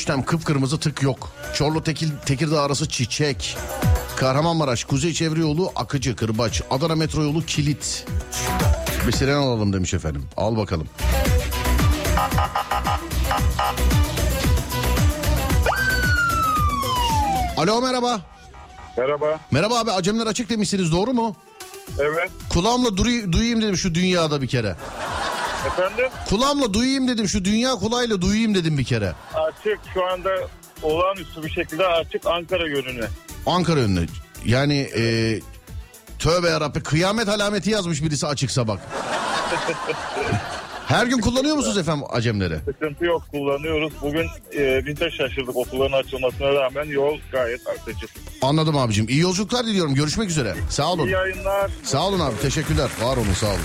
[0.00, 1.32] İstoç'tan kıpkırmızı tık yok.
[1.54, 3.56] Çorlu Tekil, Tekirdağ arası çiçek.
[4.16, 6.62] Kahramanmaraş Kuzey Çevre Yolu Akıcı Kırbaç.
[6.70, 8.06] Adana Metro Yolu Kilit.
[9.06, 10.24] Bir siren alalım demiş efendim.
[10.36, 10.88] Al bakalım.
[17.56, 18.20] Alo merhaba.
[18.98, 19.40] Merhaba.
[19.50, 21.36] Merhaba abi Acemler açık demişsiniz doğru mu?
[21.98, 22.30] Evet.
[22.50, 24.76] Kulağımla duruy- duyayım dedim şu dünyada bir kere.
[25.66, 26.04] Efendim?
[26.28, 29.12] Kulağımla duyayım dedim şu dünya kulağıyla duyayım dedim bir kere.
[29.34, 30.30] Açık şu anda
[30.82, 33.04] olağanüstü bir şekilde açık Ankara yönüne.
[33.46, 34.06] Ankara önüne.
[34.44, 35.02] Yani e,
[36.18, 38.80] tövbe yarabbi kıyamet alameti yazmış birisi açıksa bak.
[40.86, 42.58] Her gün kullanıyor musunuz efendim acemleri?
[42.64, 43.92] Sıkıntı yok kullanıyoruz.
[44.02, 48.06] Bugün e, biz de şaşırdık okulların açılmasına rağmen yol gayet akıcı.
[48.42, 49.08] Anladım abicim.
[49.08, 49.94] İyi yolculuklar diliyorum.
[49.94, 50.54] Görüşmek üzere.
[50.70, 51.06] Sağ olun.
[51.06, 51.70] İyi yayınlar.
[51.84, 52.34] Sağ olun abi.
[52.42, 52.90] Teşekkürler.
[53.02, 53.58] Var olun sağ olun.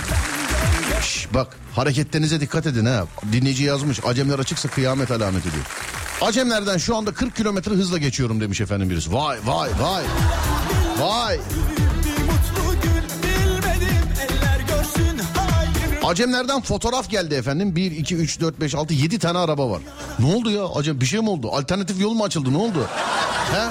[1.02, 3.04] Şş, bak hareketlerinize dikkat edin ha.
[3.32, 4.00] Dinleyici yazmış.
[4.04, 5.64] Acemler açıksa kıyamet alameti diyor.
[6.20, 9.12] Acemlerden şu anda 40 kilometre hızla geçiyorum demiş efendim birisi.
[9.12, 10.04] Vay vay vay.
[11.00, 11.40] Vay.
[16.06, 17.76] Acemlerden fotoğraf geldi efendim.
[17.76, 19.80] 1, 2, 3, 4, 5, 6, 7 tane araba var.
[20.18, 20.64] Ne oldu ya?
[20.68, 21.50] Acem bir şey mi oldu?
[21.52, 22.52] Alternatif yol mu açıldı?
[22.52, 22.86] Ne oldu?
[23.52, 23.66] He?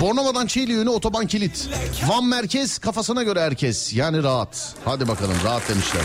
[0.00, 1.68] Bornova'dan Çiğli yönü otoban kilit.
[2.06, 3.92] Van merkez kafasına göre herkes.
[3.94, 4.74] Yani rahat.
[4.84, 6.02] Hadi bakalım rahat demişler.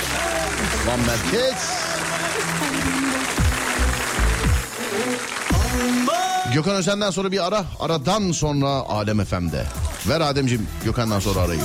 [0.88, 1.70] Van merkez.
[6.54, 7.66] Gökhan Özen'den sonra bir ara.
[7.80, 9.66] Aradan sonra Alem FM'de.
[10.08, 11.60] Ver Ademciğim Gökhan'dan sonra arayı.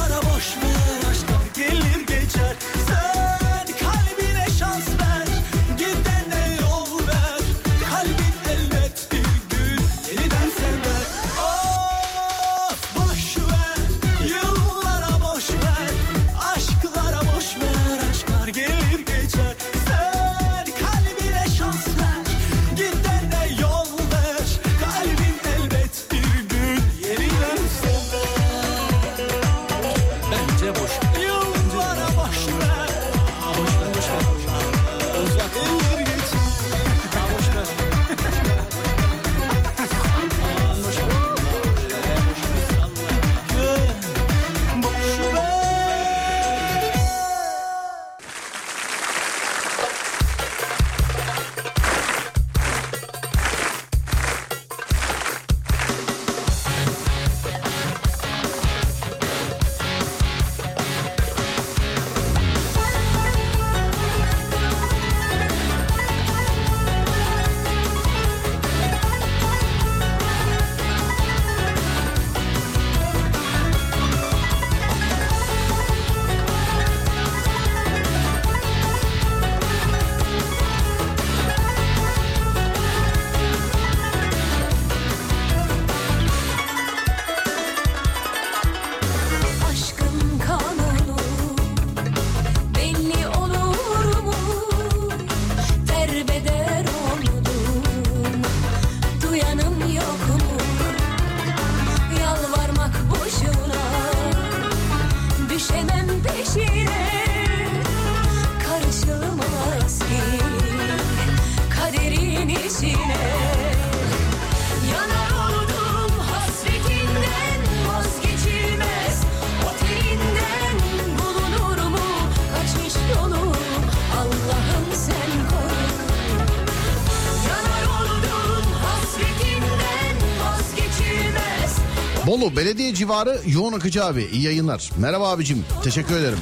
[132.32, 134.28] Bolu belediye civarı yoğun akıcı abi.
[134.32, 134.90] İyi yayınlar.
[134.96, 135.64] Merhaba abicim.
[135.84, 136.38] Teşekkür ederim.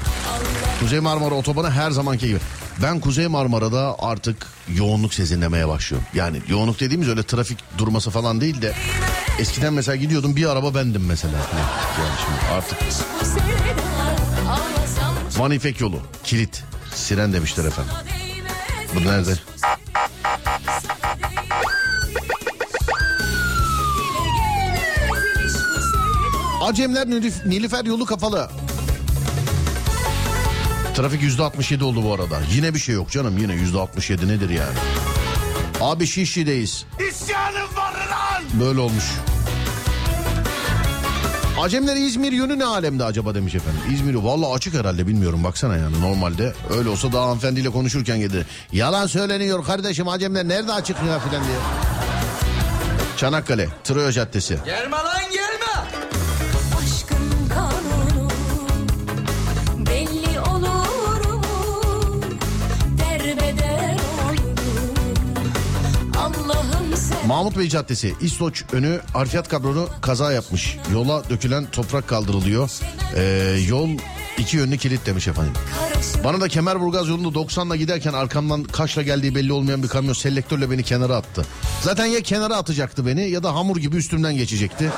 [0.81, 2.39] Kuzey Marmara Otobanı her zamanki gibi.
[2.83, 6.09] Ben Kuzey Marmara'da artık yoğunluk sezinlemeye başlıyorum.
[6.15, 8.73] Yani yoğunluk dediğimiz öyle trafik durması falan değil de
[9.39, 11.39] eskiden mesela gidiyordum bir araba bendim mesela.
[11.39, 12.79] Yani şimdi artık
[15.39, 16.63] Van İpek yolu kilit
[16.95, 17.93] siren demişler efendim.
[18.95, 19.35] Bu nerede?
[26.61, 28.51] Acemler Nilüf- Nilüfer yolu kapalı.
[30.97, 32.39] Trafik yüzde 67 oldu bu arada.
[32.55, 34.75] Yine bir şey yok canım yine yüzde 67 nedir yani?
[35.81, 36.85] Abi Şişli'deyiz.
[37.11, 38.43] İsyanım var lan!
[38.61, 39.05] Böyle olmuş.
[41.61, 43.81] Acemler İzmir yönü ne alemde acaba demiş efendim.
[43.95, 46.55] İzmir valla açık herhalde bilmiyorum baksana yani normalde.
[46.79, 48.47] Öyle olsa daha hanımefendiyle konuşurken geldi.
[48.73, 51.57] Yalan söyleniyor kardeşim Acemler nerede açık ya filan diye.
[53.17, 54.59] Çanakkale Troya Caddesi.
[54.65, 55.10] Gelme lan
[67.31, 70.77] Mahmut Bey Caddesi İstoç önü harfiyat kabronu kaza yapmış.
[70.93, 72.71] Yola dökülen toprak kaldırılıyor.
[73.17, 73.89] Ee, yol
[74.39, 75.53] iki yönlü kilit demiş efendim.
[76.25, 80.83] Bana da Kemerburgaz yolunda 90'la giderken arkamdan kaçla geldiği belli olmayan bir kamyon selektörle beni
[80.83, 81.47] kenara attı.
[81.83, 84.91] Zaten ya kenara atacaktı beni ya da hamur gibi üstümden geçecekti.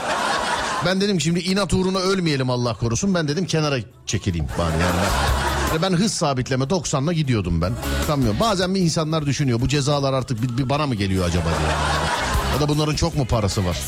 [0.87, 3.15] Ben dedim şimdi inat uğruna ölmeyelim Allah korusun.
[3.15, 5.52] Ben dedim kenara çekileyim bari yani.
[5.73, 7.73] Ben, ben hız sabitleme 90'la gidiyordum ben.
[8.07, 8.41] Kamyon.
[8.41, 11.71] Bazen bir insanlar düşünüyor bu cezalar artık bir, bir bana mı geliyor acaba diye.
[12.55, 13.79] Ya da bunların çok mu parası var?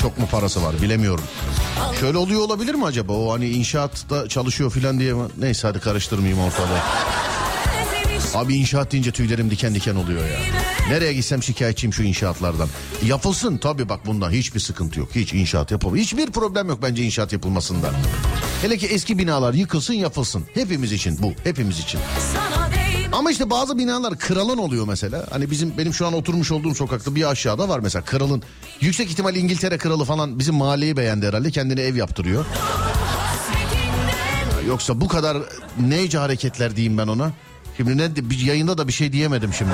[0.00, 1.24] Çok mu parası var bilemiyorum.
[2.00, 3.12] Şöyle oluyor olabilir mi acaba?
[3.12, 5.22] O hani inşaatta çalışıyor filan diye mi?
[5.38, 6.78] Neyse hadi karıştırmayayım ortalığı.
[8.34, 10.38] Abi inşaat deyince tüylerim diken diken oluyor ya.
[10.90, 12.68] Nereye gitsem şikayetçiyim şu inşaatlardan.
[13.02, 15.08] Yapılsın tabii bak bundan hiçbir sıkıntı yok.
[15.14, 15.96] Hiç inşaat yapalım.
[15.96, 17.90] Hiçbir problem yok bence inşaat yapılmasında.
[18.62, 20.44] Hele ki eski binalar yıkılsın yapılsın.
[20.54, 21.32] Hepimiz için bu.
[21.44, 22.00] Hepimiz için.
[23.12, 25.26] Ama işte bazı binalar kralın oluyor mesela.
[25.30, 28.42] Hani bizim benim şu an oturmuş olduğum sokakta bir aşağıda var mesela kralın.
[28.80, 31.50] Yüksek ihtimal İngiltere kralı falan bizim mahalleyi beğendi herhalde.
[31.50, 32.44] Kendine ev yaptırıyor.
[34.68, 35.36] Yoksa bu kadar
[35.80, 37.32] neyce hareketler diyeyim ben ona.
[37.76, 39.72] Şimdi ne bir yayında da bir şey diyemedim şimdi.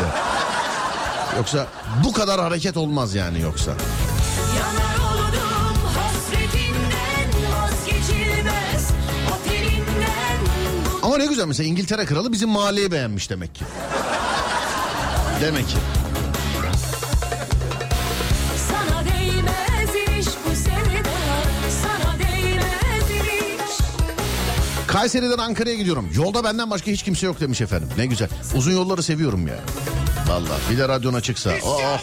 [1.37, 1.67] Yoksa
[2.05, 3.73] bu kadar hareket olmaz yani yoksa.
[11.15, 13.65] Ama ne güzel mesela İngiltere kralı bizim mahalleyi beğenmiş demek ki.
[15.41, 15.77] Demek ki.
[24.87, 26.11] Kayseri'den Ankara'ya gidiyorum.
[26.15, 27.89] Yolda benden başka hiç kimse yok demiş efendim.
[27.99, 28.29] Ne güzel.
[28.55, 29.61] Uzun yolları seviyorum ya.
[30.29, 31.53] Vallahi bir de radyona çıksa.
[31.65, 32.01] Oh.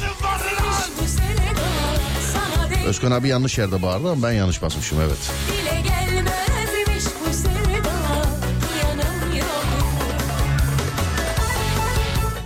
[2.85, 5.60] Özkan abi yanlış yerde bağırdı ama ben yanlış basmışım evet.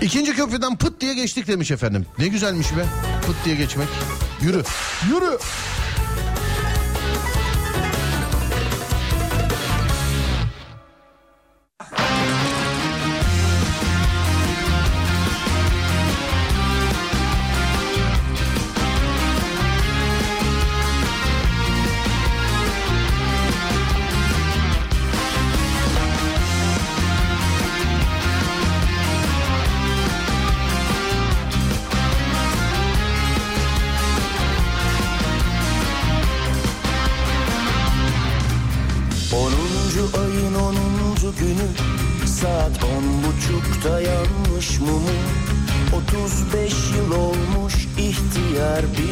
[0.06, 2.06] İkinci köprüden pıt diye geçtik demiş efendim.
[2.20, 2.86] Ne güzelmiş be.
[3.26, 3.88] Pıt diye geçmek.
[4.42, 4.64] Yürü.
[5.10, 5.38] Yürü.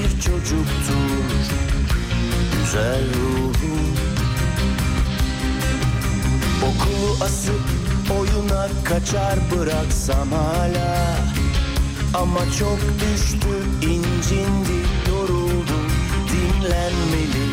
[0.03, 1.23] Bir çocuktur.
[2.57, 3.93] Güzel ruhum.
[6.63, 7.61] Okulu asıp
[8.19, 11.17] oyuna kaçar bıraksam hala.
[12.13, 13.47] Ama çok düştü
[13.81, 15.77] incindi yoruldu
[16.29, 17.47] dinlenmeli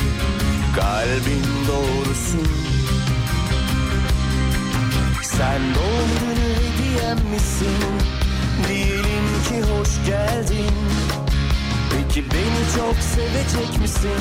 [0.76, 2.50] Kalbin doğrusu
[5.22, 8.00] Sen doğum günü hediyem misin?
[8.68, 10.74] Diyelim ki hoş geldin
[12.08, 14.20] Peki beni çok sevecek misin?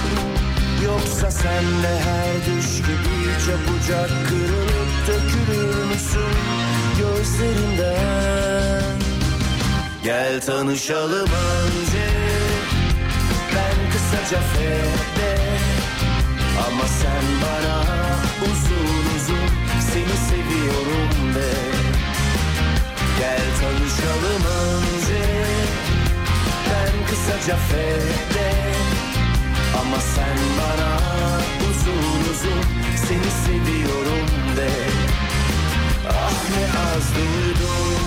[0.86, 6.36] Yoksa sen de her düş gibi çabucak kırılıp dökülür müsün
[7.00, 8.84] gözlerinden?
[10.04, 12.08] Gel tanışalım önce.
[13.56, 15.38] Ben kısaca fede
[16.68, 17.84] Ama sen bana
[18.42, 19.50] uzun uzun
[19.94, 21.52] Seni seviyorum de.
[23.20, 24.99] Gel tanışalım önce
[27.10, 28.52] kısaca fede
[29.82, 30.92] Ama sen bana
[31.70, 32.64] uzun uzun
[33.08, 34.70] seni seviyorum de.
[36.10, 38.04] Ah ne az duydum.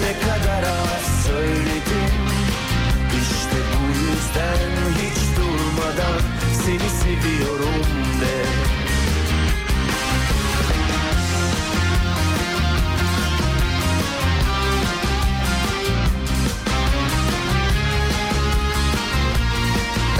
[0.00, 2.14] Ne kadar az söyledim.
[3.22, 4.70] İşte bu yüzden
[5.02, 6.20] hiç durmadan
[6.64, 7.84] seni seviyorum
[8.20, 8.79] de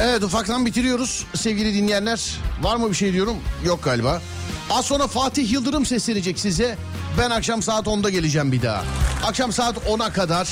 [0.03, 2.37] Evet ufaktan bitiriyoruz sevgili dinleyenler.
[2.63, 3.37] Var mı bir şey diyorum?
[3.65, 4.23] Yok galiba.
[4.71, 6.77] Az sonra Fatih Yıldırım seslenecek size.
[7.19, 8.85] Ben akşam saat 10'da geleceğim bir daha.
[9.25, 10.49] Akşam saat 10'a kadar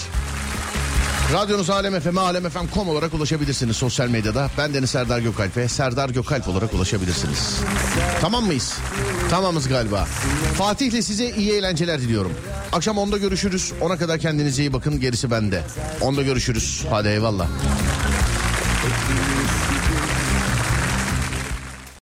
[1.32, 4.50] Radyonuz Alem FM, alemfm.com olarak ulaşabilirsiniz sosyal medyada.
[4.58, 7.60] Ben Deniz Serdar Gökalp'e Serdar Gökalp olarak ulaşabilirsiniz.
[8.20, 8.74] Tamam mıyız?
[9.30, 10.04] Tamamız galiba.
[10.58, 12.32] Fatih'le size iyi eğlenceler diliyorum.
[12.72, 13.72] Akşam 10'da görüşürüz.
[13.80, 15.00] Ona kadar kendinize iyi bakın.
[15.00, 15.62] Gerisi bende.
[16.00, 16.84] 10'da görüşürüz.
[16.90, 17.46] Hadi eyvallah.